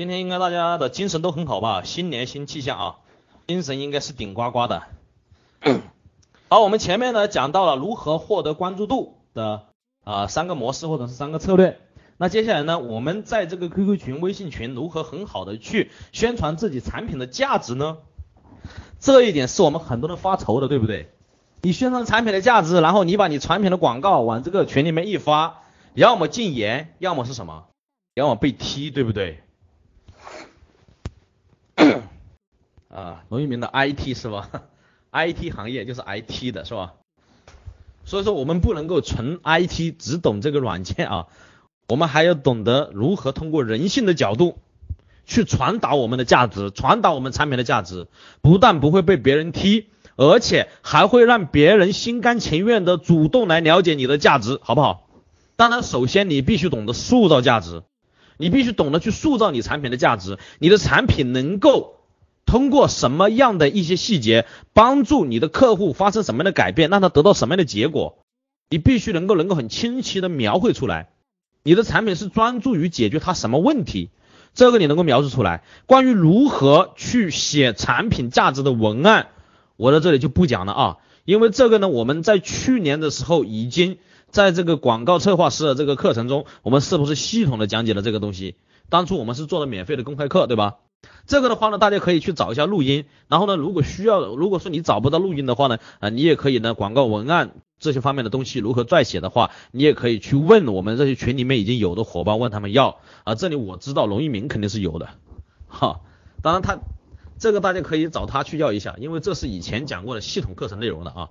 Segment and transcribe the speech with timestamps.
[0.00, 1.82] 今天应该大家的精神都很好吧？
[1.84, 2.96] 新年新气象啊，
[3.46, 4.84] 精神应该是顶呱呱的。
[6.48, 9.66] 好，我们前面呢讲到了如何获得关注度的
[10.02, 11.78] 啊三个模式或者是三个策略。
[12.16, 17.98] 那接下来呢，我们在这个 QQ 群、微信群如何很好的去宣传自己产品的价值呢？
[19.00, 21.10] 这一点是我们很多人发愁的，对不对？
[21.60, 25.60] 你宣传产品的价值，然后你把你产品的广告往这个群里面一发，
[25.92, 27.66] 要么禁言，要么是什么？
[28.14, 29.42] 要么被踢，对不对？
[32.92, 34.50] 啊，龙一鸣的 IT 是吧？
[35.12, 36.94] IT 行业就是 IT 的是吧？
[38.04, 41.26] 所以说我们不能够纯 IT 只懂这个软件啊，
[41.86, 44.58] 我们还要懂得如何通过人性的角度
[45.26, 48.08] 去传达我们的价值，传达我们产品的价值，
[48.40, 49.86] 不但不会被别人踢，
[50.16, 55.08] 而且还会让别人心甘情愿的主动来了解你的价值，好不好？
[55.54, 57.84] 当然，首先你必须懂得塑造价值，
[58.36, 61.99] 你必须懂得去塑造你产品的价值，你的产品能够。
[62.50, 68.18] 通过什么样的一些细节帮助你的客户发生什么样的改变，让他得到什么样的结果，
[68.68, 71.10] 你必须能够能够很清晰的描绘出来。
[71.62, 74.10] 你的产品是专注于解决他什么问题，
[74.52, 75.62] 这个你能够描述出来。
[75.86, 79.28] 关于如何去写产品价值的文案，
[79.76, 83.98] 我在这里就不讲了啊，因为这个呢，我们在去年的时候已经
[84.30, 88.56] 在这个广告策划师的这个课程中，我们是不是系统的讲解了这个东西？
[88.88, 90.78] 当初我们是做了免费的公开课，对吧？
[91.26, 103.36] 这个的话呢，大家可以去找一下录音，然后呢，如果需要，如果说你找不到录音的话呢，啊，你也可以呢，广告文案这些方面的东西如何撰写的话，你也可以去问我们这些群里面已经有的伙伴，问他们要啊。
[103.36, 105.10] 这里我知道龙一鸣肯定是有的，
[105.68, 106.00] 哈，
[106.42, 106.80] 当然他
[107.38, 111.28] 这个大家可以找他去要一下，因为这是以前讲过的系统课程内容的啊。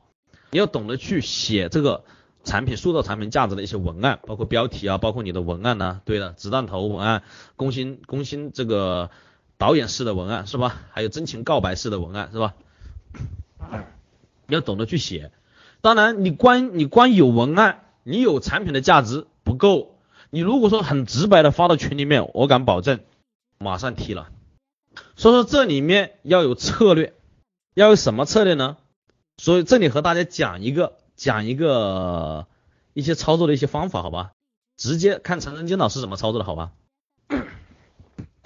[0.51, 2.05] 你要懂得去写这个
[2.45, 7.21] 产品塑造产品价值的一些文案，包括标题啊，包括你的文案呢，对的，子弹头文案，
[7.57, 9.09] 攻心攻心这个。
[9.59, 10.81] 导演式的文案是吧？
[10.89, 12.55] 还有真情告白式的文案是吧？
[14.47, 15.31] 要懂得去写。
[15.81, 19.99] 当然，你光你光有文案，你有产品的价值不够。
[20.29, 23.01] 你如果说很直白的发到群里面，我敢保证
[23.57, 24.29] 马上踢了。
[25.17, 27.13] 所以说这里面要有策略，
[27.73, 28.77] 要有什么策略呢？
[29.37, 32.47] 所以这里和大家讲一个讲一个
[32.93, 34.31] 一些操作的一些方法，好吧？
[34.77, 36.71] 直接看陈仁金老师怎么操作的，好吧？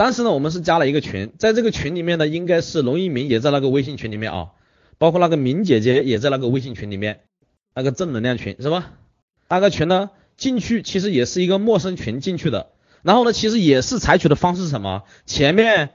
[0.03, 4.47] 当时呢，我们是加了一个群，在这个群里面呢，应该是龙一鸣也在那个微信群里面啊，
[4.97, 7.21] 包括那个明姐姐也在那个微信群里面，
[7.73, 8.91] 那个正能量群是吧？
[9.47, 12.71] 那个群呢，进去其实也是一个陌生群进去的，
[13.01, 15.03] 然后呢，其实也是采取的方式是什么？
[15.25, 15.91] 前面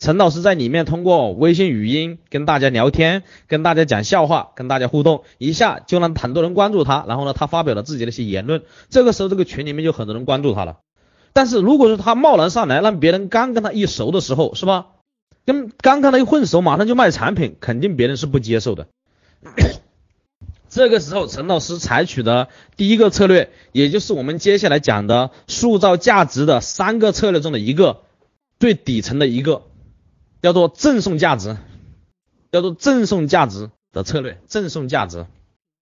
[0.00, 10.78] 陈老师在里面通过微信语音跟大家聊天，跟大家讲笑话，跟大家互动，一下就让很多人关注他，然后呢，他发表了自己的一些言论，这个时候这个群里面就很多人关注他了。
[11.32, 14.88] 但是如果说他贸然上来，让别人刚跟他一熟的时候，是吧？
[15.44, 18.86] 跟刚跟他一混熟，马上就卖产品，肯定别人是不接受的。
[20.68, 28.02] 这个时候，陈老师采取的第一个策略，也就是我们接下来讲的塑造价值的三个策略中的一个，
[28.60, 29.62] 最底层的一个，
[30.40, 31.56] 叫做赠送价值，
[32.52, 34.38] 叫做赠送价值的策略。
[34.46, 35.26] 赠送价值，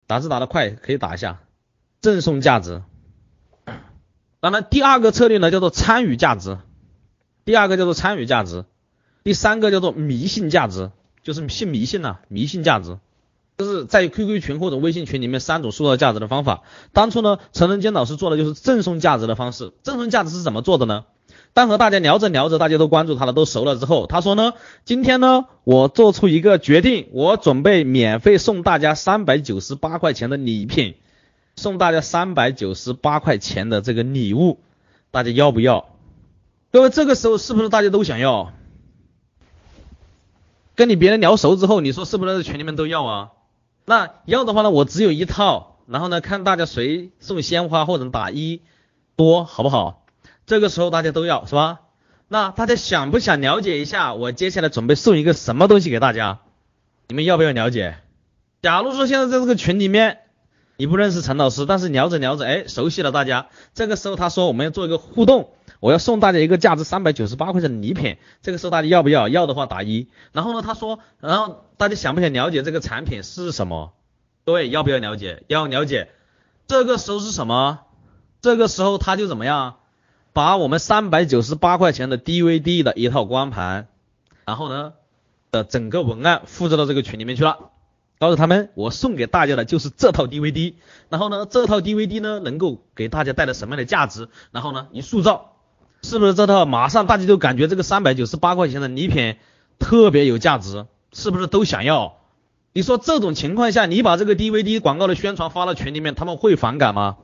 [0.07, 1.41] 打字打得快可以打一下，
[2.01, 2.83] 赠送价值。
[4.41, 6.59] 当然，第二个策略呢叫做参与价值，
[7.45, 8.65] 第二个叫做参与价值，
[9.25, 10.91] 第三个叫做迷信价值，
[11.25, 12.99] 就是信迷信呐，迷信价值，
[13.57, 16.63] 就是在 QQ 群或者微信群里面三种塑造价值的方法。
[16.93, 19.73] 当初呢，陈仁坚老师做的就是赠送价值的方式。
[19.83, 21.07] 赠送价值是怎么做的呢？
[21.53, 24.53] 当和大家聊着聊着，大家都关注他了，都熟了之后，他说呢，
[24.85, 30.95] 今天呢，我做出一个决定，我准备免费送大家三百九十八块钱的礼品。
[31.59, 34.61] 送大家三百九十八块钱的这个礼物，
[35.11, 35.91] 大家要不要？
[36.71, 38.53] 各位这个时候是不是大家都想要？
[40.77, 43.33] 跟你别人聊熟之后，你说是不是在群里面都要啊？
[43.85, 48.63] 那要的话呢，我只有一套，然后呢，看大家谁送鲜花或者打一
[49.17, 50.07] 多，好不好？
[50.47, 51.81] 这个时候大家都要是吧？
[52.29, 56.39] 那大家想不想了解一下我接下来准备送一个什么东西给大家？
[57.09, 57.97] 你们要不要了解？
[58.63, 60.21] 假如说现在在这个群里面。
[60.81, 63.49] 你不认识陈老师，但是聊着聊着，哎，熟悉了大家。
[63.75, 68.17] 这个时候他说我们要做一个互动，我要送大家一个价值三百九十八块钱的礼品。
[68.43, 69.29] 这个时候大家要不要？
[69.29, 70.07] 要的话打一。
[70.31, 73.93] 然后呢，他说，然后大家想不想了解这个产品是什么？
[74.45, 75.43] 对，要不要了解？
[75.49, 76.11] 要了解。
[76.69, 77.81] 这个时候是什么？
[78.41, 79.79] 这个时候他就怎么样？
[80.33, 83.89] 把我们三百九十八块钱的 DVD 的一套光盘，
[84.45, 84.93] 然后呢
[85.51, 87.71] 的整个文案复制到这个群里面去了。
[88.19, 90.75] 告诉他们，我送给大家的就是这套 DVD，
[91.09, 94.29] 然后呢，这套 DVD 呢能够给大家带来什么样的价值？
[94.51, 95.53] 然后呢，一塑造，
[96.03, 99.37] 是不是这套马上大家都感觉这个三百九十八块钱的礼品
[99.79, 102.17] 特别有价值，是不是都想要？
[102.73, 107.17] 你说这种情况下，你把这个 DVD 广告的宣传发到群里面，他们会反感吗？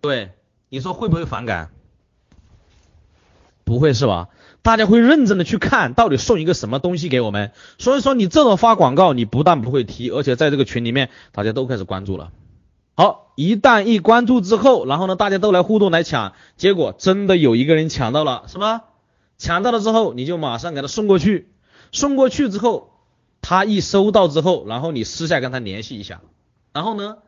[0.00, 0.32] 对，
[0.68, 1.70] 你说会不会反感？
[3.68, 4.28] 不会是吧？
[4.62, 7.52] 大家会认真的去看到底送一个什么东西给我们。
[7.78, 12.32] 所以说你这种发广告，你不但不会提，而且在这个群里面大家都开始关注了。
[12.96, 18.84] 好，一旦一关注之后，然后呢，大家都来互动来抢，结果真的有一个人抢到了，是吧？
[19.36, 21.48] 抢到了之后，你就马上给他送过去，
[21.92, 22.90] 送过去之后。
[23.40, 26.20] 他一收到之后，然后你私下跟他联系一下，
[26.72, 27.18] 然后呢，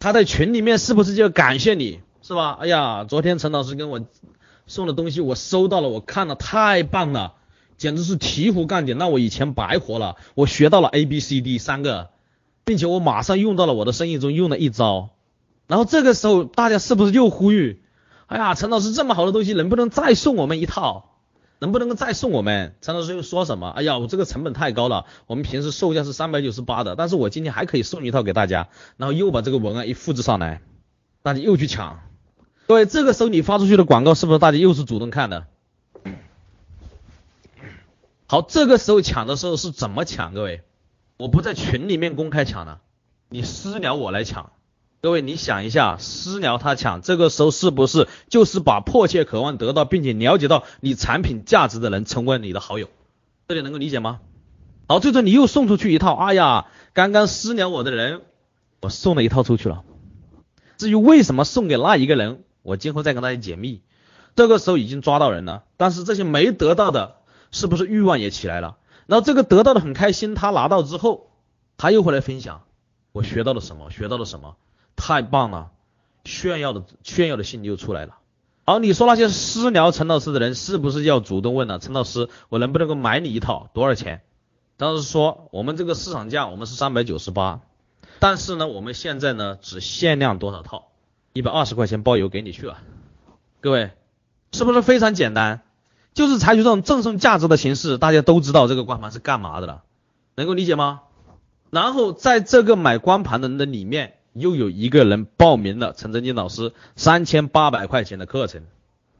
[0.00, 2.58] 他在群里面是不是就感谢你，是吧？
[2.60, 4.00] 哎呀，昨天陈老师跟我
[4.72, 7.34] 送的东西我收到了，我看了太棒了，
[7.76, 12.08] 简直是醍醐灌顶，那我以前白活了，我学到了 A B C D 三个，
[12.64, 15.10] 并且我马上用到了我的生意中用了一招，
[15.66, 17.82] 然后这个时候大家是不是又呼吁，
[18.28, 21.10] 哎呀，陈老师这么好的东西能不能再送我们一套？
[21.58, 22.74] 能不能够再送我们？
[22.80, 23.68] 陈老师又说什么？
[23.68, 30.62] 哎呀，我这个成本太高了，我们平时售价是三百九十八的，但是我今天还可以送一套给大家，然后又把这个文案一复制上来，
[31.22, 32.00] 大家又去抢。
[32.72, 35.46] 各位，这个时候你发出去的广告是不是大家又是主动看的？
[38.26, 40.32] 好，这个时候抢的时候是怎么抢？
[40.32, 40.62] 各位，
[41.18, 42.80] 我不在群里面公开抢的，
[43.28, 44.52] 你私聊我来抢。
[45.02, 52.88] 各位，你想一下，私聊他抢，这个时候是不是就是把迫切渴望得到并且了解到你产品价值的人成为你的好友？
[53.48, 54.20] 这里能够理解吗？
[54.88, 58.22] 好，最终你又送出去一套，哎呀，刚刚私聊我的人，
[58.80, 59.84] 我送了一套出去了。
[60.78, 63.82] 至于为什么送给那一个人，我今后再跟大家解密。
[64.34, 67.16] 这个时候已经抓到人了，但是这些没得到的，
[67.50, 68.76] 是不是欲望也起来了？
[69.06, 71.30] 然后这个得到的很开心，他拿到之后，
[71.76, 72.62] 他又会来分享，
[73.12, 73.90] 我学到了什么？
[73.90, 74.56] 学到了什么？
[74.96, 75.70] 太棒了，
[76.24, 78.18] 炫耀的炫耀的心就出来了。
[78.64, 81.78] 好，你说那些私聊陈老师的人是不是要主动问了？
[81.78, 83.68] 陈老师，我能不能够买你一套？
[83.74, 84.22] 多少钱？
[84.76, 87.60] 当时说我们这个市场价我们是三百九十八，
[88.20, 90.91] 但是呢，我们现在呢只限量多少套？
[91.32, 92.78] 一百二十块钱包邮给你去了。
[93.60, 93.90] 各位，
[94.52, 95.62] 是不是非常简单？
[96.14, 99.82] 就是采取这种赠送价值的形式，大家都知道这个光盘是干嘛的了，
[100.34, 101.02] 能够理解吗？
[101.70, 104.14] 然后在这个买光盘的人的里面。
[104.34, 108.62] 又有一个人报名了陈真金老师三千八百块钱的课程，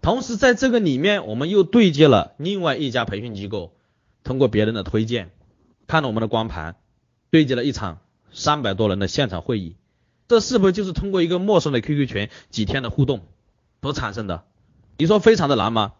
[0.00, 3.75] 同时在这个里面，我们又对接了另外一家培训机构，
[4.25, 5.31] 通过别人的推荐，
[5.87, 6.76] 看了我们的光盘，
[7.31, 7.99] 对接了一场
[8.32, 9.76] 三百多人的现场会议，
[10.29, 13.27] 这是不是就是通过一个陌生的 QQ 群几天的互动
[13.83, 14.45] 所产生的？
[14.99, 15.93] 你说非常的难吗？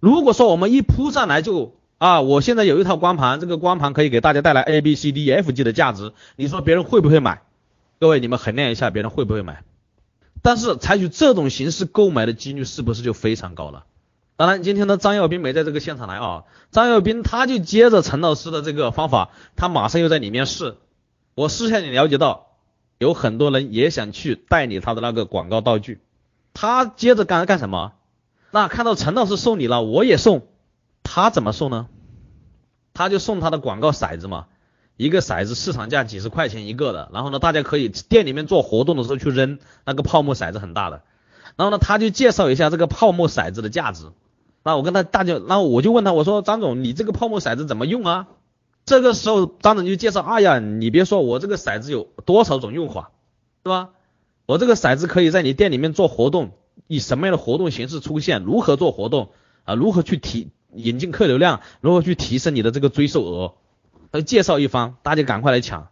[0.00, 7.42] 如果说我们一扑上来就啊，我现在有一套光盘，这个光盘可以给大家带来 ABCDEFG 的价值，你说别人会不会买？
[7.98, 9.62] 各位，你们衡量一下，别人会不会买？
[10.42, 13.84] 但是采取这种形式购买的几率是不是就非常高了？
[14.36, 16.44] 当然，今天的张耀斌没在这个现场来啊。
[16.70, 20.78] 张耀斌他就接着陈老师的这个方法，他马上又在里面试。
[21.34, 22.49] 我私下里了解到，
[23.00, 26.00] 有很多人也想去代理他的那个广告道具。
[26.52, 27.94] 他接着干干什么？
[28.50, 30.42] 那看到陈老师送礼了，我也送。
[31.02, 31.88] 他怎么送呢？
[32.92, 34.48] 他就送他的广告骰子嘛。
[34.98, 41.00] 一个骰子市场价几十块钱一个的，然后呢，大家可以店里面做活动的时候去扔那个泡沫骰子很大的，
[41.56, 44.10] 然后呢，他就介绍一下这个泡沫骰子的价值。
[44.62, 48.28] 那我跟他大家，然后我就问他，我说张总，你这个泡沫骰子怎么用啊？
[48.90, 53.12] 这个时候张总就介绍，哎呀，你别说我这个骰子有多少种用法，
[53.62, 53.90] 是吧？
[54.46, 56.54] 我这个骰子可以在你店里面做活动，
[56.88, 58.42] 以什么样的活动形式出现？
[58.42, 59.30] 如何做活动
[59.62, 59.76] 啊？
[59.76, 61.60] 如何去提引进客流量？
[61.80, 63.54] 如何去提升你的这个追售额？
[64.10, 65.86] 他介绍一方，大家赶快来抢，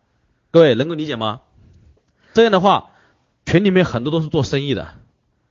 [0.51, 1.43] 各位能够理解吗？
[2.35, 2.91] 这样的话，
[3.47, 4.89] 群里面很多都是做生意的，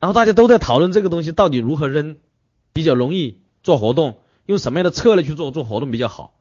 [0.01, 2.17] 然后大家都在讨论这个东西到底如何扔
[2.73, 6.33] 比较容易做活动，用什么样的策略去做做活动比较好，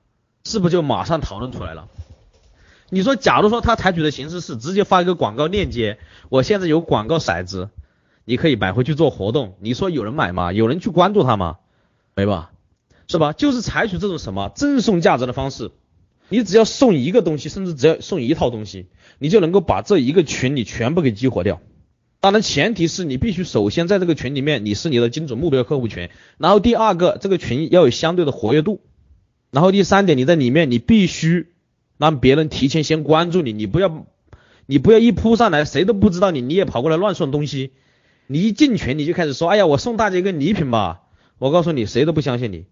[0.46, 1.88] 是不是就马上讨论出来了？
[2.88, 5.98] 你说，假如说他采取的形式是直接发一个广告链接，
[6.28, 7.68] 我现在有广告骰子，
[8.24, 10.52] 你可以买回去做活动，你说有人买吗？
[10.52, 11.56] 有人去关注他吗？
[12.14, 12.52] 没吧？
[13.08, 13.32] 是吧？
[13.32, 15.72] 就是采取这种什么赠送价值的方式。
[16.28, 18.86] 你只要送一个东西，甚至只要送一套东西，
[19.18, 21.60] 你就能够把这一个群里全部给激活掉。
[22.20, 26.08] 当然，前提是你必须首先在这个群里面，你是你的精准目标客户群。
[26.38, 28.80] 然后第二个，这个群要有相对的活跃度。
[29.50, 31.48] 然后第三点，你在里面你必须
[31.98, 34.06] 让别人提前先关注你，你不要
[34.66, 37.72] 你不要一扑上来，谁都不知道你，你也跑过来乱送东西。
[38.26, 41.02] 你一进群你就开始说，哎呀，我送大家一个礼品吧。
[41.38, 42.64] 我告诉你，谁都不相信你，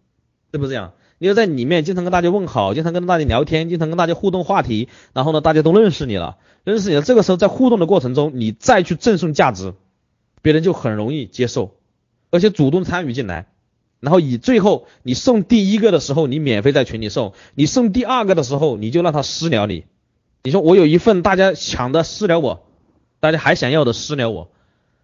[0.51, 0.95] 是不是这样？
[1.19, 7.03] 你要在里面经常跟大家问好，经常跟大家聊天，经常跟大家互动话题，然后呢，大家都认识你了，认识你了。
[7.03, 9.75] 这个时候在互动的过程中，你再去赠送价值，
[10.43, 11.77] 别人就很容易接受，
[12.31, 13.47] 而且主动参与进来，
[14.05, 19.85] 然后以最后你送第一个的时候，你免费在群里送；你送第二个的时候，你就让他私聊你。
[20.43, 22.67] 你说我有一份大家抢的私聊我，
[23.21, 24.51] 大家还想要的私聊我，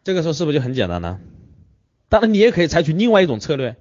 [0.04, 1.19] 这个时候是不是就很简单呢？
[2.11, 3.76] 当然你也可以采取另外一种策略，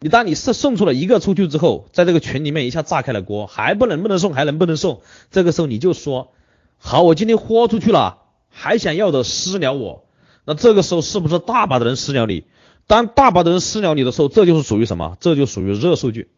[0.00, 5.00] 你当你是送出了一个出去之后，在这个群里面一下炸开了锅，还不能不能送，还能不能送？
[5.30, 6.32] 这个时候你就说，
[6.76, 8.18] 好，我今天豁出去了，
[8.50, 10.04] 还想要的私聊我，
[10.44, 12.44] 那这个时候是不是大把的人私聊你？
[12.90, 15.16] 当大把的人私聊你的时候，这就是属于什么？
[15.20, 16.28] 这就属于热数据，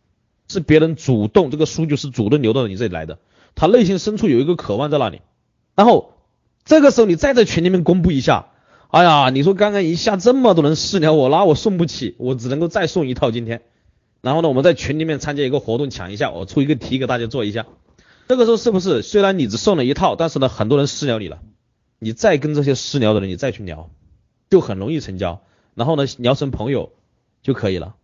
[0.48, 3.20] 是别人主动，这个数据是主动流到你这里来的，
[3.54, 5.22] 他内心深处有一个渴望在那里，
[5.74, 6.12] 然后
[6.66, 8.48] 这个时候你再在群里面公布一下。
[8.88, 13.62] 哎呀，你说刚刚一下这么多人私聊我，那我送不起，我只能够再送一套今天。
[14.20, 17.64] 然后呢，我们在群里面参加一个活动抢一下，我出一个题给大家做一下。
[18.28, 21.38] 这个时候是不是虽然你只送了一套，但是呢很多人私聊你了，
[21.98, 23.88] 你再跟这些私聊的人你再去聊，
[24.50, 25.40] 就很容易成交。
[25.74, 26.92] 然后呢聊成朋友
[27.42, 27.94] 就可以了。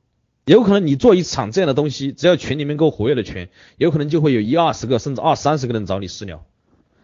[0.45, 6.45] 有可能你做一场这样的东西，只要群里面够活跃的群，有可能就会有一二十个甚至二三十个人找你私聊。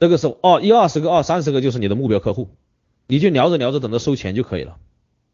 [0.01, 2.49] 这个时候哦一二十个二三十个就是你的目标客户。
[3.07, 4.77] 你就聊着聊着，等着收钱就可以了，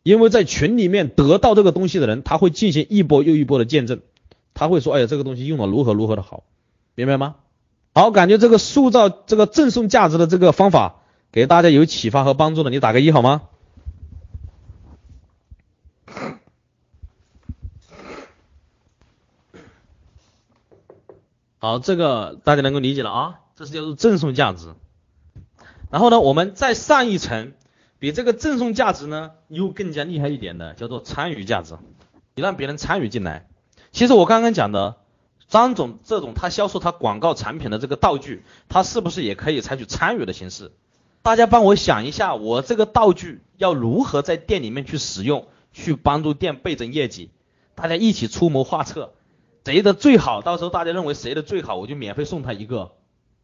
[0.02, 4.00] 因为在群里面得到这个东西的人，他会进行一波又一波的见证，
[4.54, 6.42] 他会说，哎呀，这个东西用的如何如何的好，
[6.96, 7.36] 明白吗？
[7.94, 13.42] 好，感觉这个塑造这个赠送价值的这个方法给大家有启发和帮助的，你打个一好吗？
[21.60, 24.74] 好，这个大家能够理解了啊，这是叫做赠送价值。
[25.90, 27.52] 然后呢，我们再上一层。
[27.98, 31.76] 比这个赠送价值呢又更加厉害一点的，叫做参与价值。
[32.34, 33.46] 你让别人参与进来。
[33.92, 34.96] 其实我刚刚讲的
[35.48, 40.72] 张总这种他销售他广告产品的这个道具，他是不是也可以采取参与的形式？
[41.20, 47.28] 大家帮我想一下，我这个道具要如何在店里面去使用，去帮助店倍增业绩？
[47.74, 49.12] 大家一起出谋划策，
[49.64, 50.42] 谁的最好？
[50.42, 52.92] 到时候大家认为谁的最好，我就免费送他一个。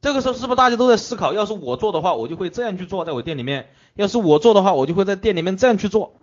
[0.02, 1.32] 这个时候是不是大家都在思考？
[1.32, 6.14] 要是我做的话，我就会这样去做，在我店里面；要是我做的话，我就会在店里面这样去做。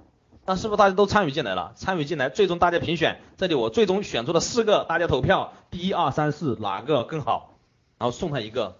[0.45, 1.71] 那是不是大家都参与进来了？
[1.75, 7.53] 参与进来，最终大家评选，这里我最终选出了四个，大家投票，第一、二、三、四哪个更好，
[7.97, 8.75] 然后送他一个。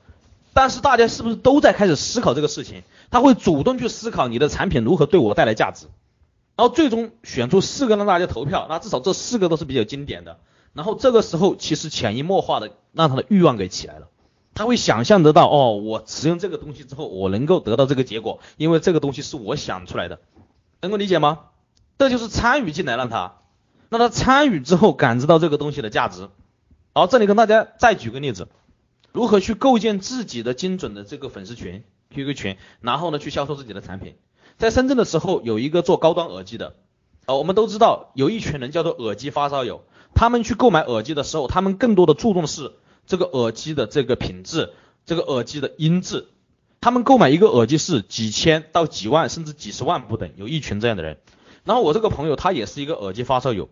[0.54, 2.84] 但是大家是不是都在开始思考这个事情？
[3.10, 5.88] 他会主动去思考你的产品如何对我带来价值，
[6.56, 10.38] 然后最终选出四个让大家投票，那至少这四个都是比较经典的。
[10.74, 14.08] 然后这个时候其实潜移默化的让他的欲望给起来了。
[14.56, 20.20] 他会想象得到，哦，我使用这个东西之后，我能够得到这个结果，因为这个东西是我想出来的，
[20.82, 21.40] 能够理解吗？
[21.98, 23.38] 这就是参与进来，让他，
[23.90, 26.30] 让他参与之后感知到这个东西的价值。
[26.94, 28.48] 好，这里跟大家再举个例子，
[29.12, 34.18] 如何去构建自己的精准的这个粉丝群、QQ 群，然后呢去销售自己的产品。
[34.60, 36.76] 在深圳的时候，有一个做高端耳机的，
[37.26, 39.84] 啊，我们都知道有一群人叫做耳机发烧友，
[40.16, 42.74] 他们去购买耳机的时候，他们更多的注重的是。
[43.06, 44.72] 这个耳机的这个品质，
[45.06, 46.30] 这个耳机的音质，
[46.80, 51.18] 他们购买一个耳机是几千到几万，甚至几十万不等，有一群这样的人。
[51.66, 53.68] 然后我这个朋友他也是一个耳机发烧友，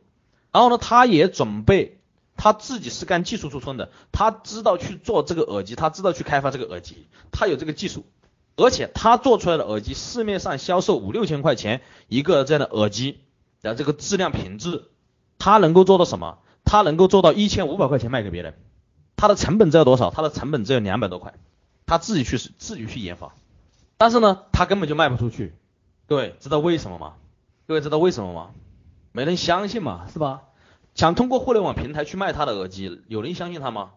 [0.51, 2.01] 然后呢，他也准备，
[2.35, 8.03] 他自己是干技术出身的，他知道去做这个耳机，他知道去开发这个耳机，他有这个技术，
[8.57, 11.79] 而且他做出来的耳机市面上销售五六千块钱
[12.09, 13.21] 一个这样的耳机
[13.61, 14.83] 的这个质量品质，
[15.43, 16.37] 他能够做到什么？
[16.63, 18.53] 他能够做到一千五百块钱卖给别人。
[19.15, 20.11] 他的成本只要多少？
[20.11, 21.33] 他的成本只有两百多块，
[21.87, 23.33] 他自己去自己去研发，
[23.97, 25.55] 但是呢，他根本就卖不出去。
[26.05, 27.13] 各位知道为什么吗？
[27.67, 28.51] 各位知道为什么吗？
[29.13, 30.43] 没人相信嘛，是吧？
[30.93, 33.93] 想通过互联网平台去卖他的耳机，有人相信他吗？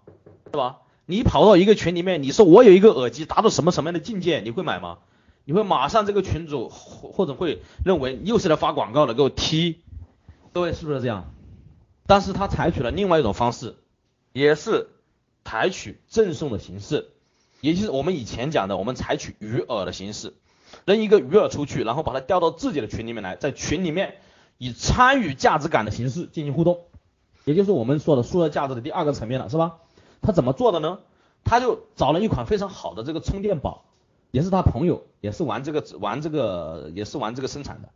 [0.47, 0.79] 是吧？
[1.05, 4.97] 你跑到一个群里面，你说我有一个耳机达到什么什么样的境界，你会买吗？
[5.45, 9.83] 你会马上这个群主或者会认为又是来发广告的，给我踢。
[10.55, 11.35] 各位是不是这样？
[12.07, 13.77] 但是他采取了另外一种方式，
[14.33, 14.89] 也是。
[15.47, 17.11] 采取赠送的形式，
[17.61, 20.33] 也就是我们以前讲的，我们采取鱼饵的形式，
[20.87, 24.17] 扔一个鱼饵出去，然后把它钓到自己的群里面来，在群里面
[24.57, 26.81] 以参与价值感的形式进行互动，
[27.45, 29.77] 也就是我们说的塑造价值的第二个层面了，是吧？
[30.23, 31.01] 他怎么做的呢？
[31.45, 33.85] 他就找了一款非常好的这个充电宝，
[34.31, 37.91] 也是他朋友，也是玩这个玩这个也是玩这个生产的，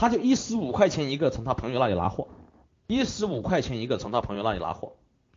[0.00, 2.28] 他就一十五块钱一个从他朋友那里拿货，
[2.86, 4.92] 一十五块钱一个从他朋友那里拿货。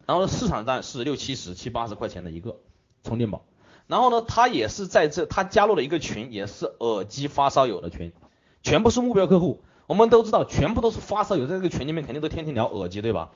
[0.06, 2.56] 然后市场上是六七十、七八十块钱的一个
[3.04, 3.44] 充电宝，
[3.88, 8.14] 然后呢，他也是在这，他加入了一个群，也是耳机发烧友的群，
[8.62, 9.62] 全部是目标客户。
[9.86, 13.32] 我们都知道，全部都是发烧友，在这个群里面肯定都天天聊耳机，对吧？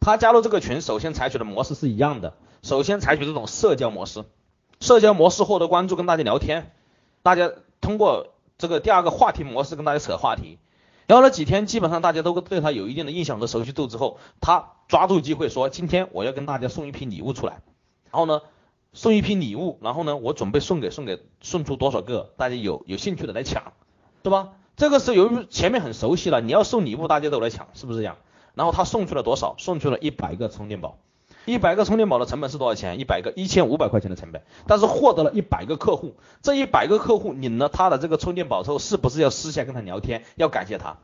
[0.00, 4.24] 他加入这个群，首先采取的模式是一样的，首先采取这种社交模式，
[4.80, 6.72] 社交模式获得关注，跟大家聊天，
[7.22, 10.58] 大家通过这个第二个话题模式跟大家扯话题，
[11.06, 17.60] 聊了几天，基本上大家都对他有一定的印象和熟悉度之后，他抓住机会说，今天我要跟大家送一批礼物出来，
[18.10, 18.40] 然后呢，
[18.92, 23.72] 送一批礼物，然后呢，我准备送给送给送出多少个，大家有有兴趣的来抢，
[24.22, 24.52] 是吧？
[24.76, 28.16] 这个时候由于前面很熟悉了，你要送礼物，大家都来抢，是不是这样？
[28.54, 29.54] 然后他送出了多少？
[29.58, 30.98] 送出了一百个充电宝。
[31.44, 33.00] 一百个充电宝的成本是多少钱？
[33.00, 40.98] 一百个一千五百块钱的成本，但是获得了一百个客户，这一百个客户领了他的这个充电宝之后，是不是要私下跟他聊天，要感谢他？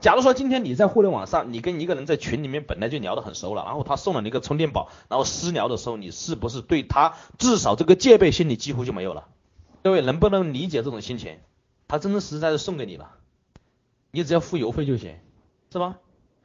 [0.00, 9.26] 假如说今天你在互联网上，你跟一个人在群里面本来就聊得很熟了，然后他送了你一个充电宝，然后私聊的时候，你是不是对他至少这个戒备心理几乎就没有了？
[9.82, 11.38] 各位能不能理解这种心情？
[11.88, 13.10] 他真真实实在是送给你了，
[14.10, 15.16] 你只要付邮费就行，
[15.72, 15.96] 是吧？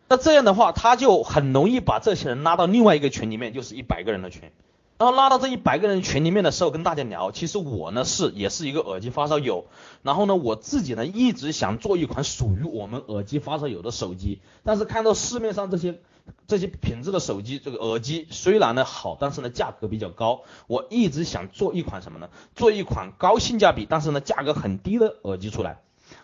[0.10, 4.52] 那这样的话，他就很容易把这些人拉到另外一个群里面，就是一百个人的群。
[5.00, 9.66] 然后拉到这一百个人群里面的时候，跟大家聊，其实我呢是也是一个耳机发烧友。
[10.04, 14.40] 然后呢，我自己呢一直想做一款属于我们耳机发烧友的手机。
[14.64, 16.00] 但是看到市面上这些
[16.48, 20.42] 这些品质的手机，这个耳机虽然呢好，但是呢价格比较高。
[20.68, 22.30] 我一直想做一款什么呢？
[22.56, 25.80] 做一款高性价比，但是呢价格很低的耳机出来。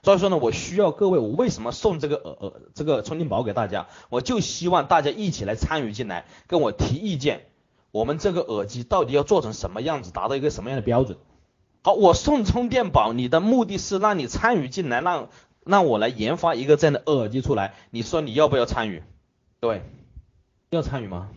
[0.10, 3.86] 所以说呢，我需要各位，我为什么送这个耳耳这个充电宝给大家？
[4.10, 7.46] 我就希望大家一起来参与进来，跟我提意见。
[7.92, 11.20] 我们这个耳机到底要做成什么样子，达到一个什么样的标准？
[11.84, 15.30] 好，我送充电宝，你的目的是让你参与进来，让
[15.63, 17.75] 让我来研发一个这样的耳机出来。
[17.92, 19.04] 你说你要不要参与？
[19.62, 19.84] 各位，
[20.72, 21.30] 要参与吗？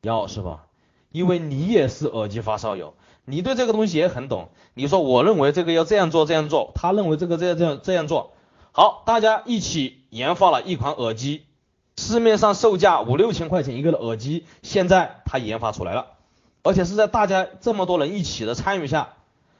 [0.00, 0.68] 要是吧？
[1.12, 2.94] 因为你也是耳机发烧友。
[3.28, 8.32] 你对这个东西也很懂，你说我认为这个要这样做这样做，他认为这个这样这样这样做，
[8.70, 11.42] 好，大家一起研发了一款耳机，
[11.96, 16.06] 市面上售价五六千块钱一个的耳机，现在他研发出来了，
[16.62, 19.14] 而且是在大家这么多人一起的参与下，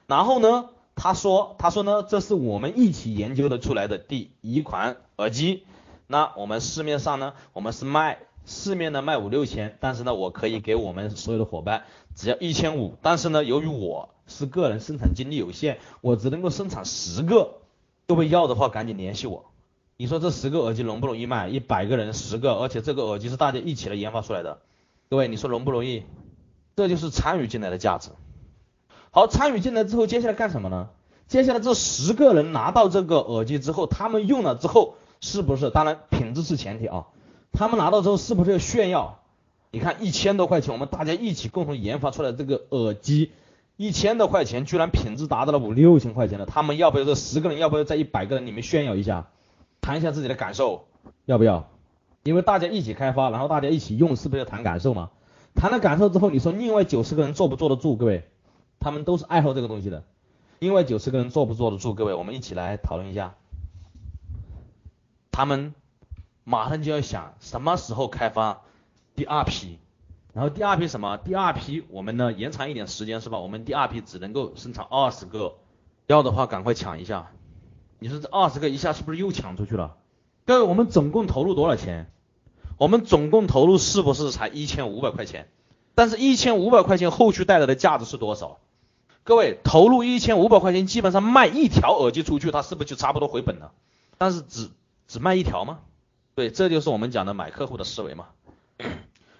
[0.06, 5.64] 然后呢，他说他说呢，这是我们一起研究的出来的第一款耳机，
[6.06, 8.20] 那我们市面上呢，我们是卖。
[8.46, 11.82] 市面呢卖五六千，但是呢我可以给我们所有的伙伴
[12.14, 17.56] 只要一千五，但是呢由于我是个人生产精力有限，我只能够生产十个，
[18.06, 19.44] 各位要的话赶紧联系我。
[19.98, 21.48] 你说这十个耳机容不容易卖？
[21.48, 24.58] 一百个人十个，而且这个耳机是大家一起来研发出来的，
[25.10, 26.04] 各位你说容不容易？
[26.76, 28.10] 这就是参与进来的价值。
[29.10, 30.90] 好，参与进来之后，接下来干什么呢？
[31.26, 35.70] 接下来这十个人拿到这个耳机之后，他们用了之后，是不是？
[35.70, 37.06] 当然品质是前提啊。
[37.56, 39.20] 他们拿到之后是不是要炫耀？
[39.72, 43.32] 你看一千多块钱，我们大家一起共同研发出来这个耳机，
[43.76, 49.28] 一千多块钱居然品质达到了五六千块钱的，他们要不要这十个人要不要在一百个人里面炫耀一下，
[49.80, 50.86] 谈一下自己的感受，
[51.24, 51.68] 要不要？
[52.22, 55.10] 因为大家一起开发，然后大家一起用，是不是要谈感受嘛？
[55.54, 57.96] 谈了感受之后，你说另外九十个人坐不坐得住？
[57.96, 58.28] 各位，
[58.78, 60.04] 他们都是爱好这个东西的，
[60.58, 61.94] 另外九十个人坐不坐得住？
[61.94, 63.34] 各位，我们一起来讨论一下，
[65.32, 65.74] 他们。
[66.48, 68.62] 马上就要想什么时候开发
[69.16, 69.80] 第二批，
[70.32, 71.16] 然后第二批什么？
[71.16, 73.40] 第二批我们呢延长一点时间是吧？
[73.40, 75.56] 我们第二批只能够生产二十个，
[76.06, 77.32] 要的话赶快抢一下。
[77.98, 79.96] 你说这二十个一下是不是又抢出去了？
[80.44, 82.12] 各位，我们总共投入多少钱？
[82.78, 85.48] 我们总共投入是不是才一千五百块钱？
[85.96, 88.58] 但是一千五百块钱后续带来的价值是多少？
[89.24, 93.72] 各位，投入一千五百块钱，基本上卖一条耳机出去，它是不是就差不多回本了？
[94.16, 94.70] 但是只
[95.08, 95.80] 只卖一条吗？
[96.36, 98.26] 对，这就是我们讲的买客户的思维嘛。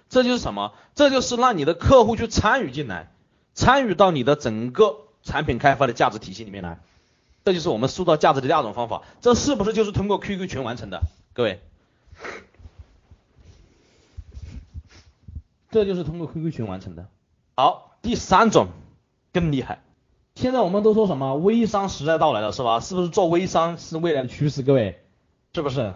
[0.09, 0.73] 这就是什么？
[0.95, 3.11] 这就是让你的客户去参与进来，
[3.53, 6.79] 参与到你的整个产品开发的价值体系里面来。
[7.45, 9.03] 这就是我们塑造价值的第二种方法。
[9.21, 11.03] 这是不是就是通过 QQ 群完成的？
[11.33, 11.61] 各位，
[15.69, 17.09] 这就是通过 QQ 群完成的。
[17.55, 18.69] 好，第三种
[19.31, 19.83] 更厉害。
[20.33, 22.79] 现在我们都说什么微商时代到来了，是吧？
[22.79, 24.63] 是不是做微商是未来的趋势？
[24.63, 24.99] 各位，
[25.53, 25.93] 是不是？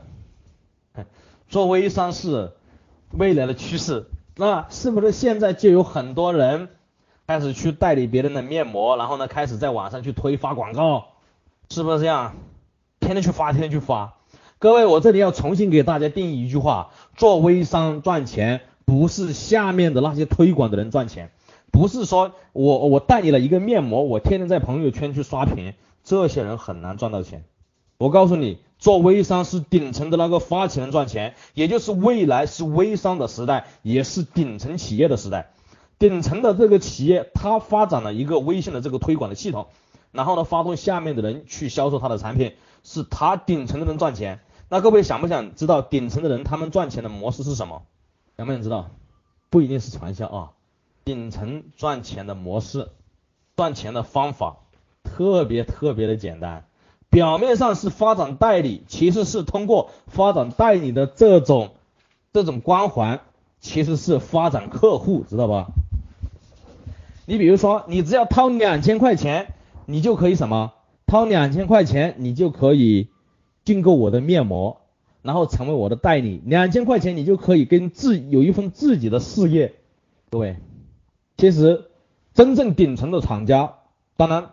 [1.52, 2.54] 做微商是
[3.12, 4.06] 未来的趋势，
[4.38, 6.70] 那是不是现在就有很多人
[7.28, 11.08] 开始去代理别人的面膜，然后呢开始在网上去推发广告，
[11.70, 12.36] 是不是这样？
[13.02, 14.14] 天天去发，天天去发。
[14.60, 21.32] 各位，我这里要重新给大家定义一句话：做微商赚钱，不是下面的那些推广的人赚钱，
[21.70, 27.44] 不是说我我代理了一个面膜，我天天在朋友圈去刷屏，这些人很难赚到钱。
[28.02, 28.58] 我告诉你。
[28.80, 35.52] 做微商是顶层的那个发起人赚钱，也就是未来是微商的时代，也是顶层企业的时代。
[36.00, 39.68] 顶层的这个企业，它发展了一个微信的这个推广的系统，
[40.12, 44.40] 然后呢，发动下面的人去销售他的产品，是他顶层的人赚钱。
[44.68, 47.84] 那各位想不想知道顶层的人他们赚钱的模式是什么？
[48.36, 48.90] 想不想知道？
[49.52, 50.52] 不一定是传销啊，
[51.06, 52.90] 顶层赚钱的模式，
[53.56, 54.58] 赚钱的方法
[55.04, 56.66] 特别特别的简单。
[57.12, 61.72] 表面上是发展代理，其实是通过发展代理的这种
[62.32, 63.20] 这种光环，
[63.60, 65.68] 其实是发展客户，知道吧？
[67.26, 69.54] 你比如说，你只要掏两千块钱，
[69.86, 70.72] 你就可以什么？
[71.06, 73.10] 掏两千块钱，你就可以
[73.66, 74.78] 订购我的面膜，
[75.22, 76.42] 然后成为我的代理。
[76.46, 79.74] 两千块钱，你就可以跟自有一份自己的事业。
[80.30, 80.56] 各位，
[81.36, 81.90] 其实
[82.34, 83.74] 真正顶层的厂家，
[84.16, 84.52] 当然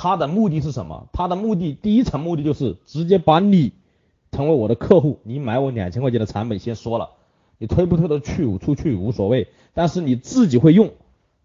[0.00, 1.08] 他的目的是什么？
[1.12, 3.72] 他的目的第一层目的就是直接把你
[4.30, 7.10] 成为我的客户，你买我两千块钱的产品，先说了，
[7.58, 10.92] 你推不推得去出去无所谓，但是你自己会用。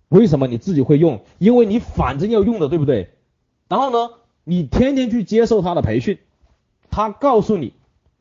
[0.10, 1.22] 为什么你自己会用？
[1.40, 3.10] 因为你反正要用的，对不对？
[3.68, 4.12] 然后呢，
[4.44, 6.20] 你天天去接受他的培训，
[6.92, 7.74] 他告诉你，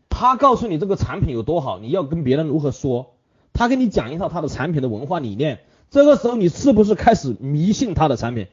[0.08, 3.16] 他告诉你这个产品有多好，你要跟别人如何说？
[3.52, 5.58] 他给你讲一套他的产品的文化理念，
[5.90, 8.46] 这个时候你是不是开始迷信他的产品？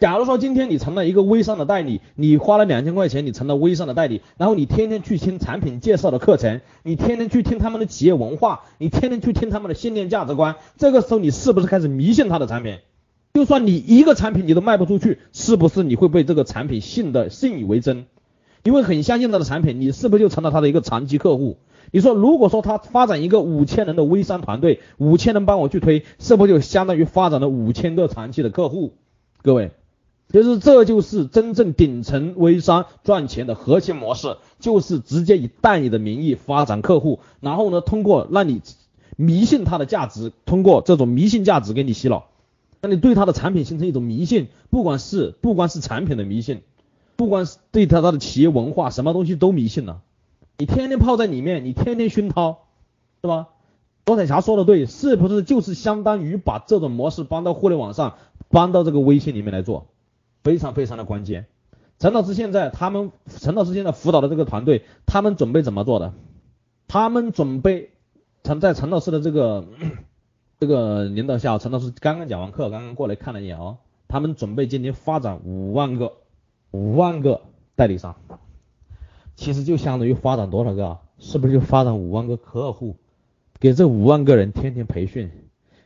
[0.00, 12.78] 假如说今天你成了一个微商的代理，你花了两千块钱，你成了微商的代理，然后你天天去听产品介绍的课程，你天天去听他们的企业文化，你天天去听他们的信念价值观，这个时候你是不是开始迷信他的产品？
[13.34, 18.06] 就算你一个产品你都卖不出去，是不是你会被这个产品信的信以为真？
[18.62, 21.58] 因为很相信他的产品，你是不是就成了他的一个长期客户？
[21.90, 28.94] 你说如果说他发展一个五千人的微商团队，五千人帮我去推，是不是就相当于发展了五千个长期的客户？
[29.42, 29.72] 各位。
[30.30, 38.60] 其实这就是真正顶层微商赚钱的核心模式，就是直接以代理的名义发展客户，然后呢，通过让你
[39.16, 42.26] 迷信他的价值，通过这种迷信价值给你洗脑，
[42.82, 46.60] 让你对他的产品形成一种迷信，不管是不光是产品的迷信，
[47.16, 50.02] 不管是对他他的企业文化，什么东西都迷信了。
[50.58, 52.66] 你天天泡在里面，你天天熏陶，
[53.22, 53.48] 是吧？
[54.04, 58.16] 罗彩霞说的对，是不是就是相当于把这种模式搬到互联网上，
[58.50, 59.86] 搬到这个微信里面来做？
[60.42, 61.46] 非常非常的关键。
[61.98, 66.14] 陈老师现在他们陈老师现在辅导的这个团队，他们准备怎么做的？
[66.86, 67.90] 他们准备
[68.44, 69.66] 陈在陈老师的这个
[70.60, 73.78] 这个领导下，陈老师刚刚讲完课，刚刚过来看了一眼哦。
[74.06, 76.14] 他们准备今年发展五万个
[76.70, 77.42] 五万个
[77.76, 78.16] 代理商，
[79.36, 80.98] 其实就相当于发展多少个？
[81.18, 82.96] 是不是就发展五万个客户？
[83.60, 85.30] 给这五万个人天天培训，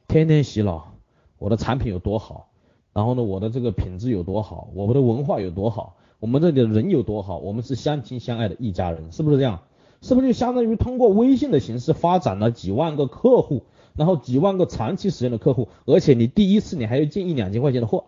[0.06, 0.92] 天天洗脑，
[1.38, 2.51] 我的产品有多好？
[2.92, 9.60] 然后呢，我的这个品质有多好，我们的文化有多好，我们这里的人有多好，我们是相亲相爱的一家人，是不是这样？
[10.02, 13.62] 是不是就相当于通过微信的形式发展了几万个客户，
[13.94, 18.06] 然后几万个长期使用的客户，而且你第一次你还要进一两千块钱的货，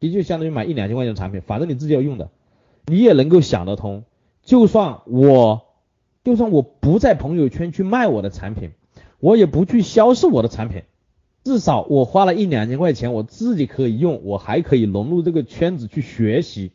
[0.00, 2.28] 的确相当于买一两千块钱的产品，反正你自己要用的，
[2.86, 4.04] 你也能够想得通。
[4.42, 5.62] 就算我，
[6.24, 8.72] 就算我不在朋友圈去卖我的产品，
[9.18, 10.82] 我也不去销售我的产品。
[11.42, 16.72] 至少我花了一两千块钱，我自己可以用，我还可以融入这个圈子去学习，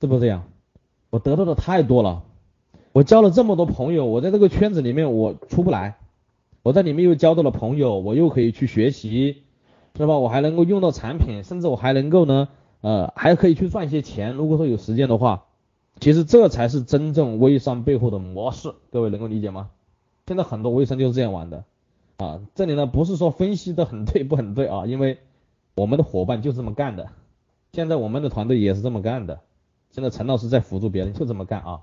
[0.00, 0.44] 是不是这样？
[1.10, 2.22] 我得到的太多了，
[2.92, 5.96] 我交了这么多朋友，我在这个圈子里面我出不来，
[6.62, 9.42] 我在里面又交到了朋友，我又可以去学习，
[9.96, 10.18] 是吧？
[10.18, 12.48] 我还能够用到产品，甚至我还能够呢，
[12.82, 14.34] 呃，还可以去赚一些钱。
[14.34, 15.46] 如果说有时间的话，
[15.98, 19.70] 其实这才是真正微商背后的模式，各位能够理解吗？
[20.26, 21.64] 现在很多微商就是这样玩的。
[22.18, 25.18] 啊，这里呢不是说分析的很对不很对啊，因为
[25.76, 27.10] 我们的伙伴就这么干的，
[27.72, 29.38] 现在我们的团队也是这么干的，
[29.92, 31.80] 现在陈老师在辅助别人就这么干啊，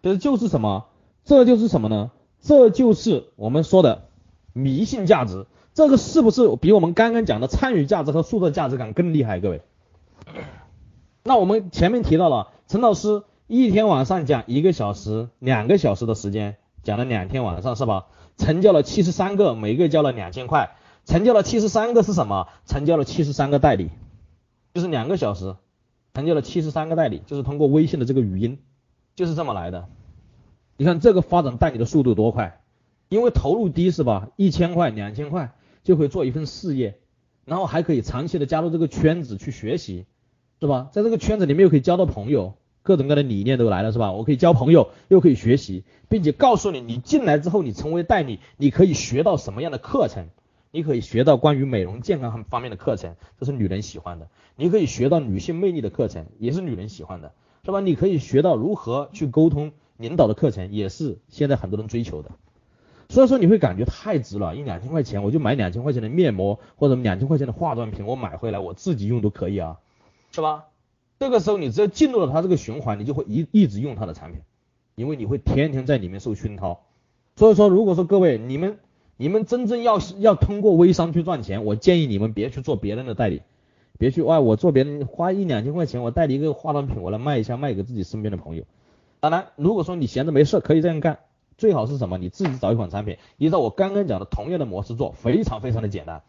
[0.00, 0.86] 这就是什么？
[1.24, 2.12] 这就是什么呢？
[2.40, 4.04] 这就是我们说的
[4.52, 9.40] 迷信价值，这个是不是比我们刚刚讲的参与价值和塑造价值感更厉害？
[9.40, 9.62] 各位，
[11.24, 18.06] 那我们前面提到了陈老师一天晚上讲一个小时、两个小时的时间，讲了两天晚上是吧？
[18.36, 20.76] 成交了七十三个，每个月交了两千块。
[21.04, 22.48] 成交了七十三个是什么？
[22.64, 23.90] 成交了七十三个代理，
[24.72, 25.56] 就是两个小时，
[26.14, 28.58] 成交了七十三个代理，就是通过微信的这个语音，
[29.16, 29.88] 就是这么来的。
[30.76, 32.60] 你看这个发展代理的速度多快？
[33.08, 34.28] 因为投入低是吧？
[34.36, 37.00] 一千块、两千块就可以做一份事业，
[37.44, 40.06] 然后还可以长期的加入这个圈子去学习，
[40.60, 40.88] 是吧？
[40.92, 42.54] 在这个圈子里面又可以交到朋友。
[42.82, 44.12] 各种各样的理念都来了，是吧？
[44.12, 50.28] 我可以交朋友，又可以学习，并且告诉你，你进来之后，你成为代理，你可以学到什么样的课程？
[50.70, 57.32] 你可以学到关于美容健康方面的课程，这是女人喜欢的；你可以学到女性魅力的课程，也是女人喜欢的，
[57.64, 57.80] 是吧？
[57.80, 62.30] 你可以学到如何去沟通领导的课程，也是现在很多人追求的。
[63.10, 69.78] 所以说你会感觉太值了，一两千块钱我就买两千块钱的面膜或者两千块钱的化妆品，我买回来我自己用都可以啊，
[70.30, 70.64] 是吧？
[71.22, 74.40] 这个时候，你只要进入了他这个循环，你就会一一直用他的产品，
[74.96, 76.80] 因为你会天天在里面受熏陶。
[77.36, 78.80] 所以说，如果说各位你们
[79.16, 83.42] 你们真正要要通过微商去赚钱，我建议你们别去做别人的代理，
[84.00, 88.64] 别去哎，我做别人花一两千块钱，我代理一个化妆品，我来卖一下，卖给自己身边的朋友。
[89.20, 91.20] 当然，如果说你闲着没事，可以这样干。
[91.56, 92.18] 最好是什么？
[92.18, 96.22] 你自己找一款产品，依照我刚刚讲的同样的模式做，非常非常的简单。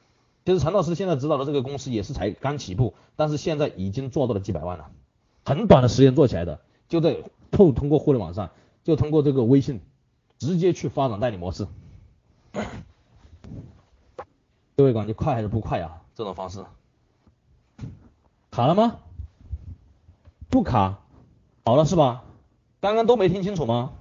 [0.46, 4.90] 其实陈老师现在指导的这个公司也是才刚起步，但是现在已经做到了几百万了，
[5.46, 8.52] 很短的时间做起来的，就在通通过互联网上，
[8.84, 9.80] 就通过这个微信，
[10.40, 11.68] 直接去发展代理模式。
[14.76, 16.02] 各位感觉快还是不快啊？
[16.16, 16.66] 这种方式
[18.52, 18.98] 卡了吗？
[20.50, 21.00] 不卡，
[21.64, 22.24] 好了是吧？
[22.82, 23.94] 刚刚都没听清楚吗？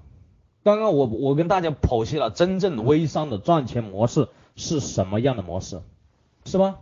[0.64, 5.83] 刚刚我我跟大家剖析了真正微商的赚钱模式是什么样的模式，
[6.44, 6.81] 是吧？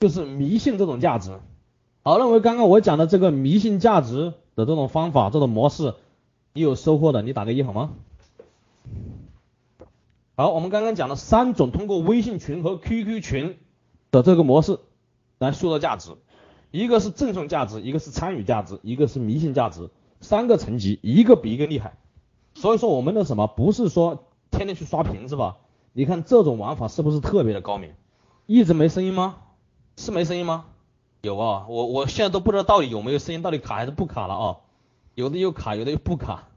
[0.00, 1.38] 就是迷信这种价值。
[2.02, 5.94] 好，认为刚刚我讲的这个迷信价值的这种方法、这种模式，
[6.52, 7.92] 你有收获的，你打个一好吗？
[10.36, 13.56] 好，我们刚刚讲了三种通过微信群和 QQ 群
[14.10, 14.78] 的这个模式
[15.38, 16.10] 来塑造价值，
[16.70, 19.88] 一个是赠送价值，一个是参与价值，一个是迷信价值，
[20.20, 21.96] 三个层级，一个比一个厉害。
[22.54, 25.56] 所以说我们的什么不是说天天去刷屏是吧？
[25.92, 27.94] 你看这种玩法是不是特别的高明？
[28.46, 29.36] 一直没声音吗？
[29.96, 30.66] 是没声音吗？
[31.22, 34.56] 有啊，我我现在都不知道到底有没有声音，到底卡还是不卡了啊？
[35.14, 36.48] 有的又卡，有的又不卡，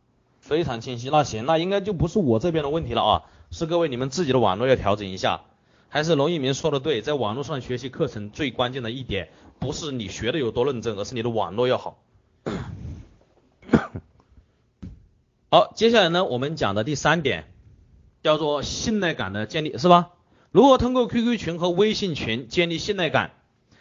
[0.41, 1.09] 非常清晰。
[1.09, 5.41] 那行，那应该就不是我这边的问题了啊，是各位你们自己的网络要调整一下。
[5.89, 11.97] 还是龙一鸣说的对，在网络上学习课程最关键的一点，不是你学的有多认真，而是你的网络要好。
[15.49, 17.45] 好，接下来呢，我们讲的第三点
[18.21, 20.09] 叫做信赖感的建立，是吧？
[20.57, 23.29] 如何通过 QQ 群和微信群建立信赖感？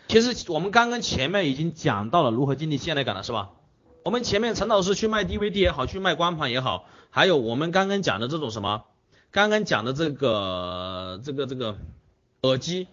[0.08, 3.52] 其实我们刚刚前面已经讲到了如何建立信赖感了，是吧？
[4.04, 8.82] 我们前面陈老师去卖 DVD 也好，去卖光盘也好，还有我们刚刚讲的这种什么，
[9.30, 11.78] 刚刚讲的这个这个这个
[12.42, 12.88] 耳机，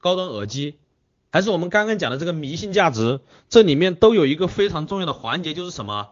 [0.00, 0.74] 高端耳机，
[1.30, 6.08] 还是我们刚刚讲的这个迷信价值，这里面都有一个非常重要的环节，就是什么？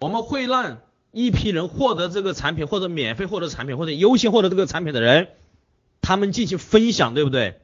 [0.00, 0.78] 我们会让
[1.12, 5.28] 一批人获得这个产品，或者免费获得产品，或者优先获得这个产品的人，
[6.04, 7.60] 他们进行分享，对不对？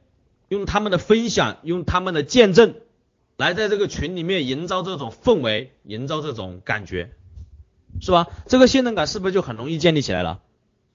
[0.48, 2.74] 用他们的分享，用他们的见证，
[3.36, 7.12] 来在这个群里面营造这种氛围，营造这种感觉，
[8.00, 8.26] 是吧？
[8.46, 10.40] 这个信任感是不是就很容易建立起来了？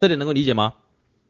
[0.02, 0.74] 这点能够理解吗？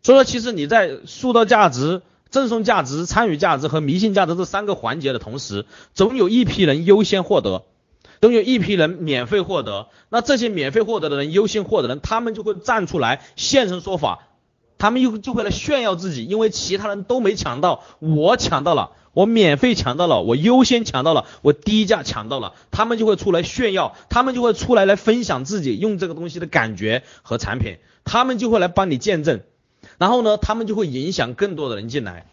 [0.01, 7.65] 所以说，其实你在塑造价值、赠送价值、参与价值和迷信价值这三个环节的同时，总有一批人优先获得。
[8.21, 14.29] 总有一批人免费获得，那这些免费获得的人优先获得的人，他们就会站出来现身说法，
[14.77, 29.41] 他们又就会来炫耀自己，因为其他人都没抢到，我抢到了，我免费抢到了，我优先抢到了，我低价抢到了，他们就会出来炫耀，他们就会出来来分享自己用这个东西的感觉和产品，他们就会来帮你见证，
[29.97, 32.27] 然后呢，他们就会影响更多的人进来。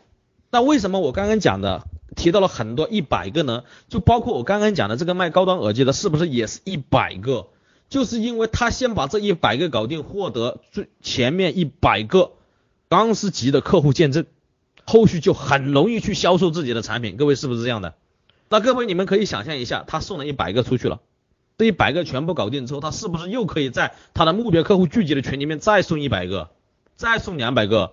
[0.50, 1.84] 那为什么我刚刚讲的？
[2.14, 7.46] 提到了很多一百个呢，就包括我刚刚讲的这个卖高端耳机的，是不是也是一百个？
[7.92, 12.32] 就是因为他先把这一百个搞定，获得最前面一百个
[12.88, 14.24] 钢丝级的客户见证，
[14.86, 17.18] 后续就很容易去销售自己的产品。
[17.18, 17.92] 各位是不是这样的？
[18.48, 21.00] 那各位你们可以想象一下，他送了一百个出去了，
[21.58, 26.48] 这一百个全部搞定之后，他是不是又可以在他的目标客户聚集的群里面再送一百个，
[26.96, 27.92] 再送两百个，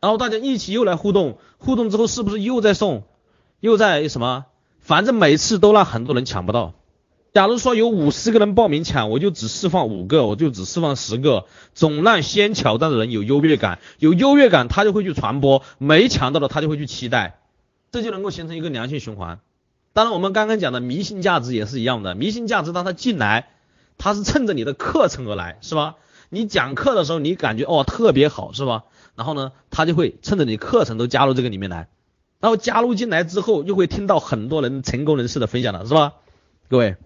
[0.00, 3.02] 然后大家一起又来互动，互动之后是不是又在送？
[3.60, 4.46] 又在什么？
[4.80, 6.72] 反正每次都让很多人抢不到。
[7.34, 17.40] 假如说有五十个人报名抢，我就只释放五个，我就只释放十个，总让先抢到的人有优越感，有优越感他就会去传播，没抢到的他就会去期待，
[17.90, 19.40] 这就能够形成一个良性循环。
[19.92, 23.48] 当然，我们刚刚讲的迷信价值也是一样的，迷信价值当他进来，
[23.98, 25.96] 他是趁着你的课程而来，是吧？
[26.28, 28.84] 你讲课的时候，你感觉哦特别好，是吧？
[29.16, 31.88] 然后呢，他就会趁着你课程都加入这个里面来。
[32.38, 36.12] 然后加入进来之后，又会听到很多人成功人士的分享了，是吧？
[36.70, 36.96] 各位，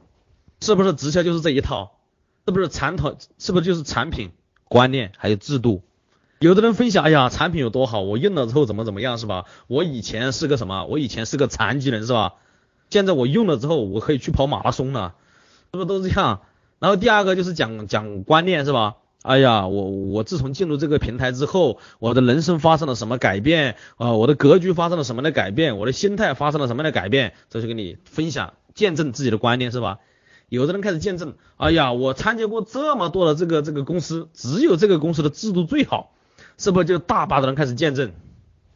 [0.61, 1.93] 是不是直销就是这一套？
[2.47, 3.17] 是不是产品？
[3.39, 4.31] 是不是就是产品
[4.65, 5.83] 观念还有制度？
[6.41, 9.45] 有的人分享，哎呀，产品有多好，我用了之后怎么怎么样，是吧？
[9.67, 10.85] 我以前是个什么？
[10.87, 12.35] 我以前是个残疾人，是吧？
[12.91, 15.15] 现在我用了之后，我可以去跑马拉松了，
[15.73, 16.43] 是不是都是这样？
[16.79, 18.97] 然后第二个就是讲讲观念，是吧？
[19.23, 24.13] 哎呀，我我自从进入这个平台之后，我的人生发生了什么改变啊？
[24.13, 25.77] 我的格局发生了什么的改变？
[25.77, 27.35] 我的心态发生了什么的改变？
[27.51, 29.99] 这就跟你分享见证自己的观念是吧？
[30.49, 36.13] 有的人开始见证，哎呀，我参加过这么多的这个这个公司，只有这个公司的制度最好，
[36.57, 38.13] 是不是就大把的人开始见证？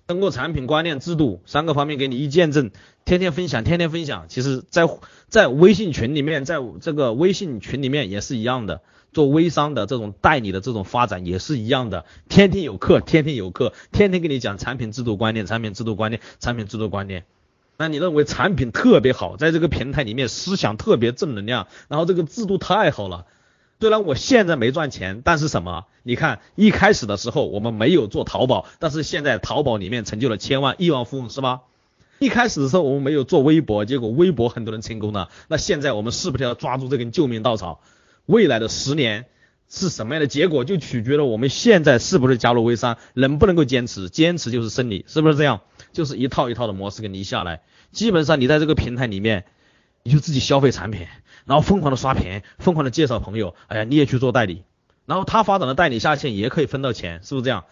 [0.07, 2.71] 通过产品观念、制度三个方面给你一见证，
[3.05, 4.27] 天天分享，天天分享。
[4.29, 4.87] 其实，在
[5.29, 8.83] 在微信群里面，在这个微信群里面也是一样的。
[9.13, 17.25] 做微商的这种代理的这种发展也是一样的，天天有课，天天有课，天天给你讲产品制度观念、产品制度观念、产品制度观念。
[17.83, 23.27] 那你认为产品特别好，在这个平台里面思想特别正能量，然后这个制度太好了。
[23.81, 25.87] 虽然我现在没赚钱，但是什么？
[26.05, 31.63] 你看一开始的时候我们没有做淘宝，但是现在淘宝里面成就了千万亿万富翁，是吧？
[32.21, 35.29] 一开始的时候我们没有做微博，结果微博很多人成功了。
[35.49, 37.81] 那现在我们是不是要抓住这根救命稻草？
[38.27, 39.25] 未来的十年
[39.69, 45.63] 是什么样的结果，就取决了我们现在是不是加入微商，能不能够坚持，坚持就是胜利，是不是这样？
[45.93, 49.45] 就是一套一套的模式给你下来，基本上你在这个平台里面，
[50.03, 51.07] 你就自己消费产品，
[51.45, 54.65] 然后疯狂的刷屏，疯狂的介绍朋友，哎呀，你也去做代理，
[55.07, 57.65] 然后他发展的代理下线也可以分到钱，是不是这样？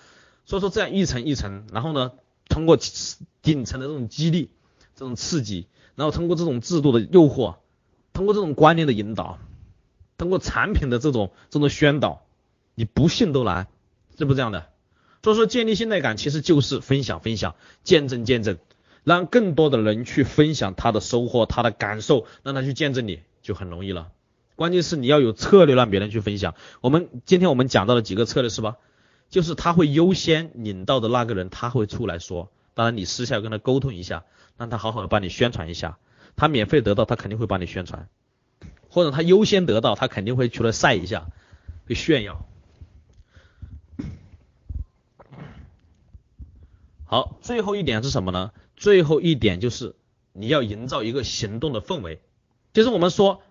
[0.45, 2.13] 所以说这样一层一层，然后呢，
[2.49, 2.79] 通过
[3.43, 4.51] 顶层的这种激励、
[4.95, 7.57] 这种刺激，然后通过这种制度的诱惑，
[8.13, 9.39] 通过这种观念的引导。
[10.19, 12.27] 通过产品的这种这种宣导，
[12.75, 13.69] 你不信都难，
[14.19, 14.67] 是不是这样的？
[15.23, 17.55] 所以说建立信赖感其实就是分享分享，
[17.85, 18.59] 见证见证，
[19.05, 24.09] 让更多的人去分享他的收获、他的感受，让他去见证你就很容易了。
[24.57, 26.55] 关键是你要有策略让别人去分享。
[26.81, 28.77] 我们今天我们讲到了几个策略是吧？
[29.31, 34.25] 就是他会优先引到的那个人他会出来说，当然你私下跟他沟通一下，
[34.59, 35.99] 让他好好的帮你宣传一下，
[36.35, 38.09] 他免费得到他肯定会帮你宣传。
[38.89, 41.29] 或者他优先得到，他肯定会出来晒一下，
[41.87, 42.45] 会炫耀。
[47.11, 48.53] 好，最后一点是什么呢？
[48.77, 49.97] 最后一点就是
[50.33, 52.21] 你要营造一个行动的氛围。
[52.73, 53.43] 就是我们说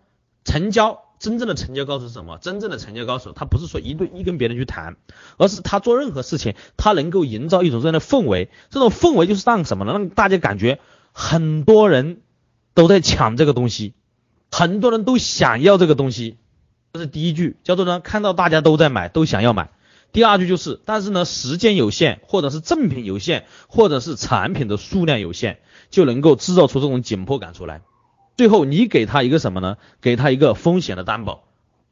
[0.46, 2.38] 成交，真正的成交高手是什么？
[2.38, 4.96] 真正的成交高手，他不是说一对一跟别人去谈，
[5.36, 8.50] 而是他做任何事情，他能够营造一种这样的氛围。
[8.70, 9.92] 这种氛围就是让什么呢？
[9.92, 10.80] 让大家感觉
[11.12, 12.22] 很多人
[12.74, 13.94] 都在抢这个东西。
[14.50, 16.38] 很多人都想要这个东西，
[16.94, 19.70] 这是第一句，叫做呢，看到大家都在买，都想要买。
[20.12, 25.60] 第二句就是，但是呢，时间有限，或者是赠品有限，或者是产品的数量有限，
[25.92, 27.82] 就能够制造出这种紧迫感出来。
[28.36, 29.78] 最后，你给他一个什么呢？
[30.02, 31.44] 给他一个风险的担保，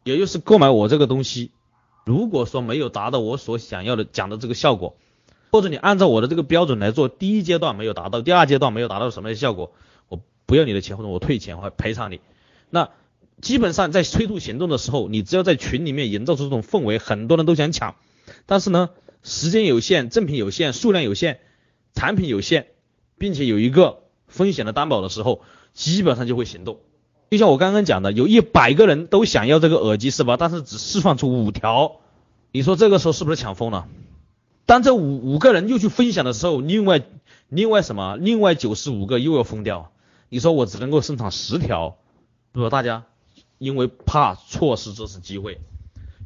[0.03, 1.51] 也就是购买我这个东西，
[2.05, 4.95] 如果说没有达到我所想要的讲的这个效果，
[5.51, 9.73] 或者你按照我的这个标准来做，第一阶段没有达到，第二阶段没有达到什么效果，
[10.07, 12.21] 我不要你的钱，或者我退钱或赔偿你。
[12.69, 12.89] 那
[13.41, 17.95] 基本上在催促行动的时候，你只要在群里面营造出这种氛围，很多人都想抢，
[18.45, 18.89] 但是呢，
[19.23, 21.39] 时间有限，赠品有限，数量有限，
[21.93, 22.67] 产品有限，
[23.17, 25.41] 并且有一个风险的担保的时候，
[25.73, 26.79] 基本上就会行动。
[27.29, 30.37] 就像我刚刚讲的，有一百个人都想要这个耳机是吧？
[30.37, 31.97] 但是只释放出五条，
[32.51, 33.87] 你说这个时候是不是抢疯了？
[34.65, 37.01] 当这五五个人又去分享的时候，另外
[37.49, 38.17] 另外什么？
[38.17, 39.91] 另外九十五个又要疯掉。
[40.29, 41.97] 你说我只能够生产十条。
[42.51, 43.05] 如果大家
[43.57, 45.59] 因为怕错失这次机会，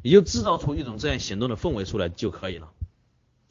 [0.02, 2.68] 你就制造出一种这样行动的氛围出来就可以了。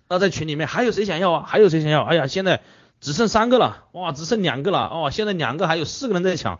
[0.09, 1.45] 那在群里面还有谁想要啊？
[1.47, 2.03] 还有谁想要？
[2.03, 2.61] 哎呀，现在
[2.99, 6.59] 只剩三个了，哇，只剩两个了，哦，现在两个还有四个人在抢，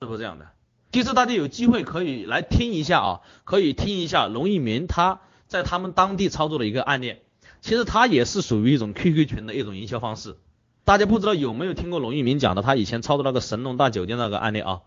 [0.00, 0.46] 是不是这样的？
[0.92, 7.16] 其实大家有机会可以来听一下啊，可以听一下龙一鸣他在他们当地操作的一个案例。
[7.60, 10.36] 其实他也是属于一种 QQ 群的一种营销方式。
[10.84, 14.82] 大家不知道有没有听过龙一鸣讲的他以前操作那个神龙大酒店那个案例啊？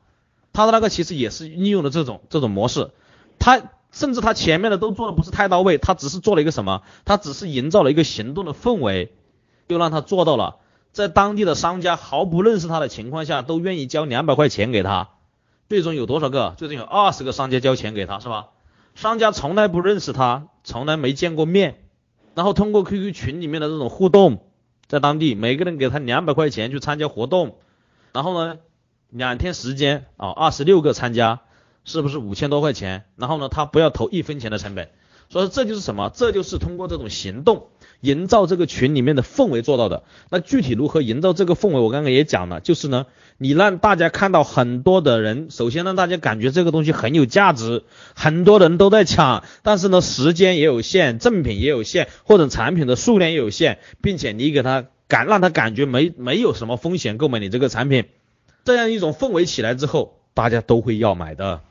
[0.53, 2.91] 他的那个其实也是利用了这种这种模式，
[3.39, 3.61] 他
[3.97, 6.83] 甚至他前面的都做的不是太到位，他只是做了一个什么？
[7.03, 9.11] 他只是营造了一个行动的氛围，
[9.65, 10.57] 又让他做到了，
[10.91, 15.09] 在当地的商家毫不认识他的情况下，都愿意交两百块钱给他。
[15.67, 16.53] 最终有多少个？
[16.59, 18.49] 最终有二十个商家交钱给他，是吧？
[18.93, 21.83] 商家从来不认识他，从来没见过面，
[22.35, 24.43] 然后通过 QQ 群里面的这种互动，
[24.87, 27.57] 在当地每个人给他两百块钱去参加活动，
[28.13, 28.59] 然后呢？
[29.09, 31.39] 两天时间啊，二十六个参加，
[31.87, 33.05] 是不是五千多块钱？
[33.15, 34.89] 然后呢，他不要投一分钱的成本，
[35.29, 36.11] 所以这就是什么？
[36.13, 37.69] 这就是通过这种行动
[38.01, 40.03] 营造这个群里面的氛围做到的。
[40.29, 41.79] 那具体如何营造这个氛围？
[41.79, 43.05] 我刚刚也讲了，就是呢，
[43.37, 58.05] 你让大家看到很多的人，首先让大家感觉这个东西很有价值，很多人都在抢，但是呢，时间也有限，赠品也有限，或者产品的数量也有限，并且你给他感让他感觉没没有什么风险购买你这个产品。
[58.65, 61.61] 这样一种氛围起来之后，大家都会要买的。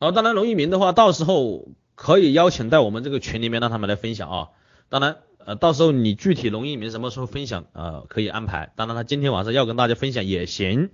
[0.00, 4.48] 好，当然龙一鸣的话，到时候可以邀请在我们这个群里面让他们来分享啊。
[4.88, 8.70] 当然，呃，到时候你具体龙一鸣什么时候分享，呃，可以安排。
[8.76, 10.90] 当然，他今天晚上要跟大家分享也行。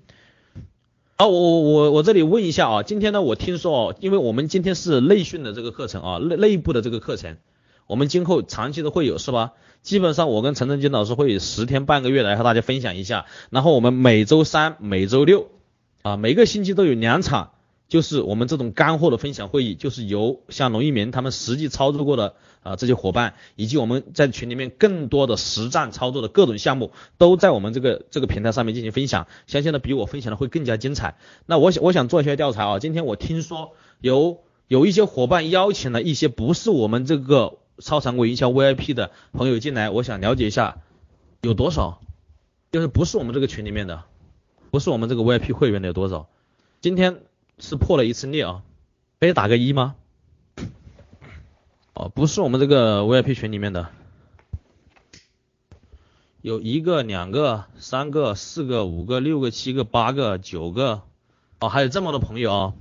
[1.17, 7.37] 啊，我我我我这里问一下啊，今天呢，我听说哦，因为我们今天是内训的这个课程啊，内内部的这个课程，
[7.87, 9.53] 我们今后长期都会有是吧？
[9.83, 15.51] 基本上我跟陈正金老师会十天半个月来和大家分享一下，然后我们每周三、每周六
[16.01, 17.51] 啊，每个星期都有两场
[17.87, 31.19] 就是我们这种干货的分享会议，就是由像龙一鸣他们实际操作过的啊这些伙伴，以及我们在群里面更多的实战操作的各种项目，都在我们这个这个平台上面进行分享，相信呢比我分享的会更加精彩。
[31.47, 40.79] 那我想我想做一些调查啊，今天我听说有有一些伙伴邀请了一些不是我们这个超常规营销 VIP 的朋友进来，我想了解一下
[41.43, 42.01] 有多少，
[42.73, 44.05] 就是不是我们这个群里面的，
[44.71, 46.29] 不是我们这个 VIP 会员的有多少？
[46.81, 47.21] 今天。
[47.59, 48.63] 是破了一次裂啊，
[49.21, 49.95] 可以打个一吗？
[51.95, 53.89] 哦，不是我们这个 VIP 群里面的，
[56.43, 61.03] 有一个、两个、三个、四个、五个、六个、七个、八个、九个，
[61.61, 62.75] 哦，还有这么多朋友啊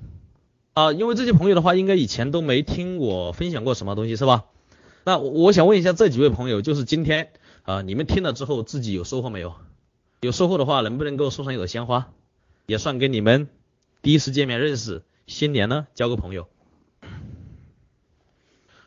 [0.74, 0.92] 啊！
[0.92, 4.46] 因为这些朋友的话，应该以前都没听我分享过什么东西是吧？
[5.06, 9.54] 那我想问一下这几位朋友，就是今天啊，你们听了之后自己有收获没有？
[10.22, 12.10] 有收获的话，能不能够送上一朵鲜花，
[12.66, 13.48] 也算给你们。
[14.04, 16.50] 第一次见面认识，新年呢交个朋友。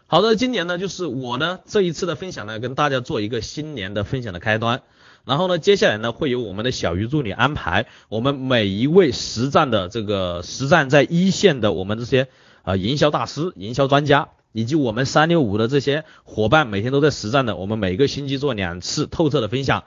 [0.07, 4.83] 好的，今年呢就是我呢这一次的分享呢，跟大家做一个新年的分享的开端。
[5.25, 12.29] 然后呢，接下来呢会由我们的小鱼助理安排，我们每一位实战的这个实战在一线的我们这些
[12.63, 19.85] 啊营销大师、营销专家，以及我们三六五的这些伙伴，每天都在实战的，我们每个星期做两次透彻的分享。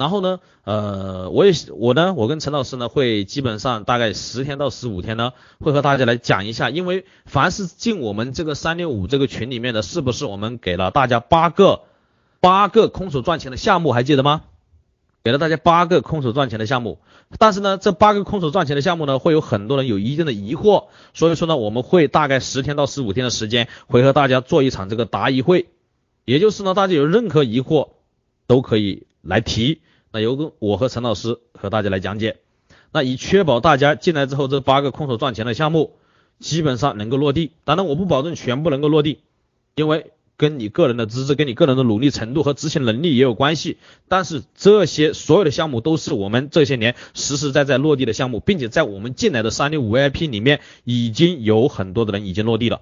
[0.00, 11.82] 然后呢，呃，我也我呢，我跟陈老师呢会基本上大概十天到十五天呢，会和大家来讲一下，因为凡是进我们这个三六五这个群里面的，是不是我们给了大家八个
[12.40, 14.40] 八个空手赚钱的项目，还记得吗？
[15.22, 16.98] 给了大家八个空手赚钱的项目，
[17.38, 25.66] 但是呢，这八个空手赚钱的项目呢，会有很多人有一定的疑惑，所以说呢，我们会大概十天到十五天的时间，会和大家做一场这个答疑会，
[26.24, 27.90] 也就是呢，大家有任何疑惑
[28.46, 29.82] 都可以来提。
[30.12, 32.38] 那由我和陈老师和大家来讲解，
[32.92, 35.92] 那以确保大家进来之后这八个空手赚钱的项目
[36.38, 37.52] 基本上能够落地。
[37.64, 39.20] 当然我不保证全部能够落地，
[39.76, 43.76] 因为跟你个人的资质、跟你个人的努力程度和执行能力也有关系。
[44.08, 52.80] 但是这些所有的项目都是我们这些年实实在在落地的项目，并且在我们进来的三六五 VIP 里面已经有很多的人已经落地了，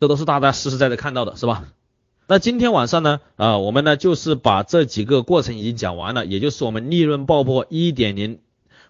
[0.00, 1.64] 这都是大家实实在在看到的，是吧？
[2.28, 8.38] 那今天晚上呢，啊，我们呢就是把这几个过程已经讲完了，也就是我们利润爆破一点零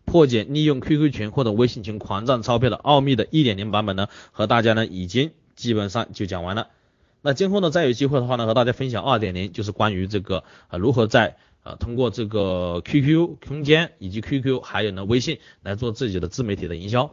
[0.05, 6.69] 破解利用 QQ 群或者微信群狂赚钞票的奥秘的一点零版本呢，和大家呢已经基本上就讲完了。
[7.23, 17.11] 那今后呢再有机会的话呢，和大家分享二点零，就是关于这个啊如何在啊通过这个 QQ 空间以及 QQ 还有呢微信来做自己的自媒体的营销。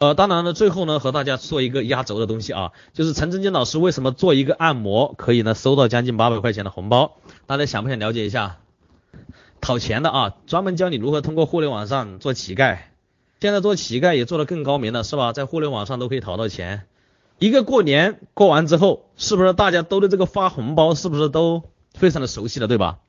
[0.00, 7.18] 呃，当然了，最后呢，和大家说一个压轴的东西啊，就是陈真金老师为什么做一个按摩可以呢收到将近八百块钱的红包？
[7.46, 8.56] 大家想不想了解一下？
[9.60, 12.78] 讨钱的啊，专门教你如何通过互联网上做乞丐。
[13.42, 15.34] 现在做乞丐也做得更高明了，是吧？
[15.34, 16.84] 在互联网上都可以讨到钱。
[17.38, 23.00] 一个过年过完之后，是不是大家都对这个发红包是不是都非常的熟悉了，对吧？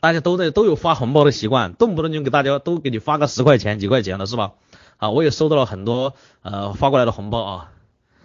[0.00, 4.54] 大家都在都有发红包的习惯，动不动就给大家都给你发个十块钱、几块钱的，是吧？
[5.02, 7.72] 啊，我也收到了很多呃发过来的红包啊，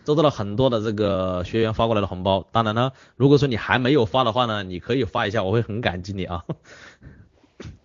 [0.05, 2.45] 收到了很多的这个学员发过来的红包。
[2.51, 6.45] 当然呢，如果说你还没有发的话呢，你可以发一下，我会很感激你啊。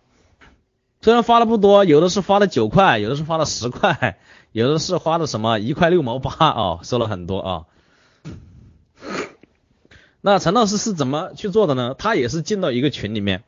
[1.01, 4.18] 虽然发的不多，有的是发了九块，有的是发了十块，
[4.53, 7.64] 有的是发的什么一块六毛八啊，收了很多啊。
[10.20, 11.95] 那陈老师是怎么去做的呢？
[11.97, 13.43] 他也是进到一个群里面，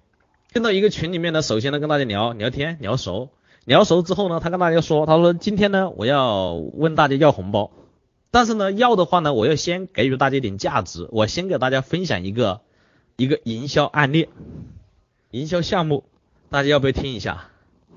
[0.55, 3.29] 进到一个群里面呢，首先呢跟大家聊聊天聊熟。
[3.65, 7.71] 聊熟之后呢，他跟大家说，他说今天呢，我要问大家要红包，
[8.31, 12.61] 但是呢，要的话呢，我要先给予大家一点价值，我先给大家分享一个
[13.17, 14.29] 一个营销案例，
[15.31, 16.05] 营销项目，
[16.51, 17.49] 大家要不要听一下？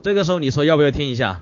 [0.01, 1.41] 这个时候你说要不要听一下？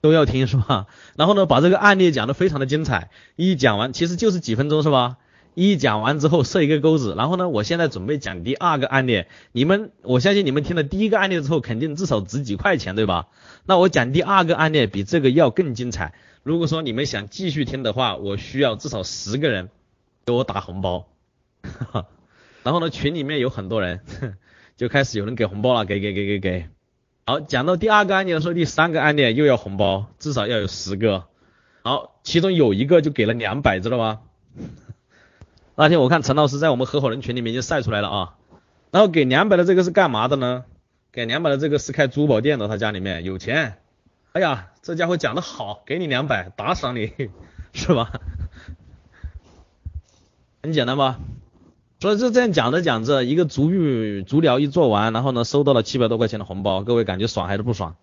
[0.00, 0.86] 都要听是吧？
[1.16, 5.16] 然后呢，把这个案例讲的非常的精彩，一讲完其实就是几分钟是吧？
[5.54, 9.24] 一讲完之后设一个钩子，然后呢，我现在准备讲第二个案例。
[9.52, 13.28] 你们，我相信你们听了第一个案例之后，肯定至少值几块钱，对吧？
[13.66, 16.14] 那我讲第二个案例比这个要更精彩。
[16.42, 19.68] 如果说你们想继续听的话，我需要至少十个人
[20.24, 21.08] 给我打红包。
[22.62, 24.00] 然后呢，群里面有很多人，
[24.76, 26.66] 就开始有人给红包了，给给给给给。
[27.26, 31.24] 好，讲到第二个案例的时候，第三个案例又要红包，至少要有十个。
[31.82, 34.20] 好，其中有一个就给了两百，知道吗？
[35.80, 38.34] 那天我看陈老师在我们合伙人群里面就晒出来了啊，
[38.90, 40.64] 然后给两百的这个是干嘛的呢？
[41.10, 43.78] 给两百的这个是开珠宝店的，他家里面有钱。
[44.32, 47.14] 哎呀，这家伙讲的好，给你两百，打赏你，
[47.72, 48.12] 是吧？
[50.62, 51.18] 很简单吧？
[51.98, 57.96] 所以就这样讲着讲着，一个足浴足疗一做完，然后呢收到了七百多块钱的红包，各位感觉爽还是不爽？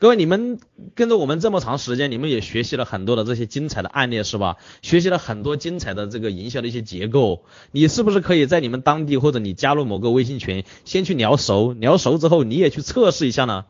[0.00, 0.58] 各位，你们
[0.94, 4.56] 跟着我们这么长时间，你们也学习了很多的这些精彩的案例，是吧？
[4.80, 13.66] 学习了很多精彩的这个营销的一些结构，你是不是可以在你们当地或者你加入某个微信群，先去聊熟，聊熟之后你也去测试一下呢？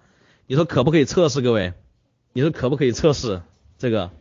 [0.46, 1.40] 你说可不可以测试？
[1.40, 1.72] 各位，
[2.32, 3.42] 你说可不可以测试
[3.76, 4.12] 这个？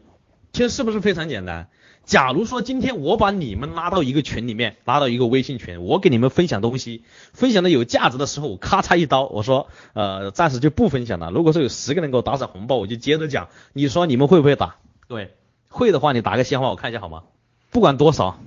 [0.51, 1.69] 其实是不是非常简单？
[2.09, 7.03] 假如说今天我把你们拉到一个群里面，拉到一个微信群，我给你们分享东西，
[7.33, 11.29] 分享的有价值的时候，我咔嚓一刀，我说，呃，暂时就不分享了。
[11.29, 13.49] 如果说有十个人给我打赏红包，我就接着讲。
[13.73, 14.77] 你说你们会不会打？
[15.07, 15.35] 各位，
[15.67, 17.25] 会的话你打个鲜花，我看一下好吗？
[17.69, 18.39] 不管多少，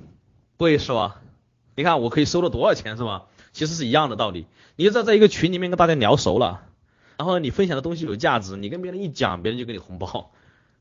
[0.58, 1.20] 会是吧？
[1.76, 3.26] 你看我可以收了多少钱是吧？
[3.52, 4.46] 其实是一样的道理。
[4.74, 6.62] 你就在在一个群里面跟大家聊熟了，
[7.16, 10.32] 然后你分享的东西有价值，你跟别人一讲，别人就给你红包。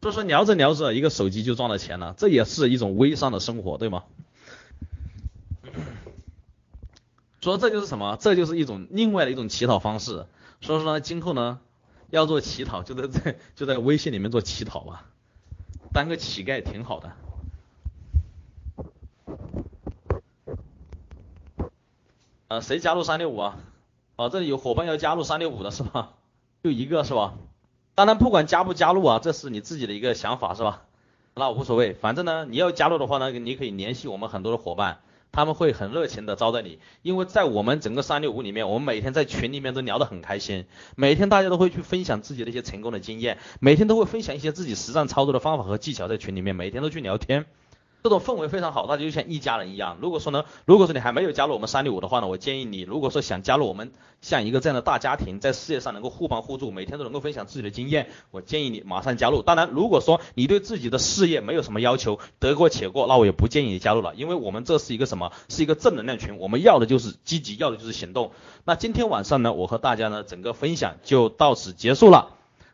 [0.02, 4.04] 所以说聊着聊着，一个手机就赚了钱了，这也是一种微商的生活，对吗？
[7.39, 8.18] 所以这就是什么？
[8.20, 10.26] 这就是一种另外的一种乞讨方式。
[10.60, 11.60] 所以说呢，今后呢，
[12.10, 15.06] 要做乞讨，就在在就在微信里面做乞讨吧，
[15.93, 17.14] 当个乞丐挺好的。
[22.47, 23.60] 呃，谁加入三六五啊？
[24.16, 26.14] 哦，这里有伙伴要加入三六五的是吧？
[26.64, 27.36] 就一个是吧？
[28.02, 30.82] 当然，不管加不加入啊，这是你自己的一个想法，是吧？
[31.36, 36.80] 那无所谓，反正呢，你要加入的话呢，你可以联系我们很多的伙伴，他们会很热情的招待你。
[37.04, 47.45] 因为在我们整个三六五里面，我们每天在群里面都聊得很开心，每天大家都会去分享自己的一些成功的经验，每天都会分享一些自己实战操作的方法和技巧，在群里面每天都去聊天。
[48.04, 49.97] 这种氛围非常好，大家就像一家人一样。
[50.02, 53.91] 如果说呢，如果说你还没有加入我们三六五的话呢，我建议你，如果说想加入我们
[54.22, 59.43] 像一个这样的大家庭，在事业上能够互帮互助，每天都能够分享自己的经验，我建议你马上加入。
[59.43, 65.32] 当然，如果说你对自己的事业没有什么要求，得过且过，那我也不建议你加入了，因为我们这是一个什么？
[65.47, 68.32] 是一个正能量群，我们要的就是积极，要的就是行动。
[68.66, 72.30] 那今天晚上呢，我和大家呢整个分享就到此结束了。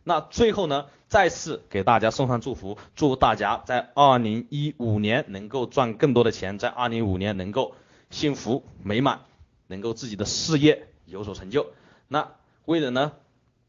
[0.05, 0.85] 那最后呢？
[1.07, 7.75] 再次给大家送上祝福，祝大家在二零一五年能够赚更多的钱，在二零一五年能够
[8.09, 9.21] 幸福美满，
[9.67, 11.67] 能够自己的事业有所成就。
[12.07, 12.31] 那
[12.65, 13.13] 为了呢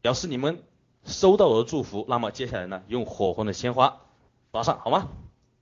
[0.01, 0.61] 表示你们
[1.05, 4.01] 收到我的祝福，那么接下来呢用火红的鲜花
[4.51, 5.07] 发上好吗？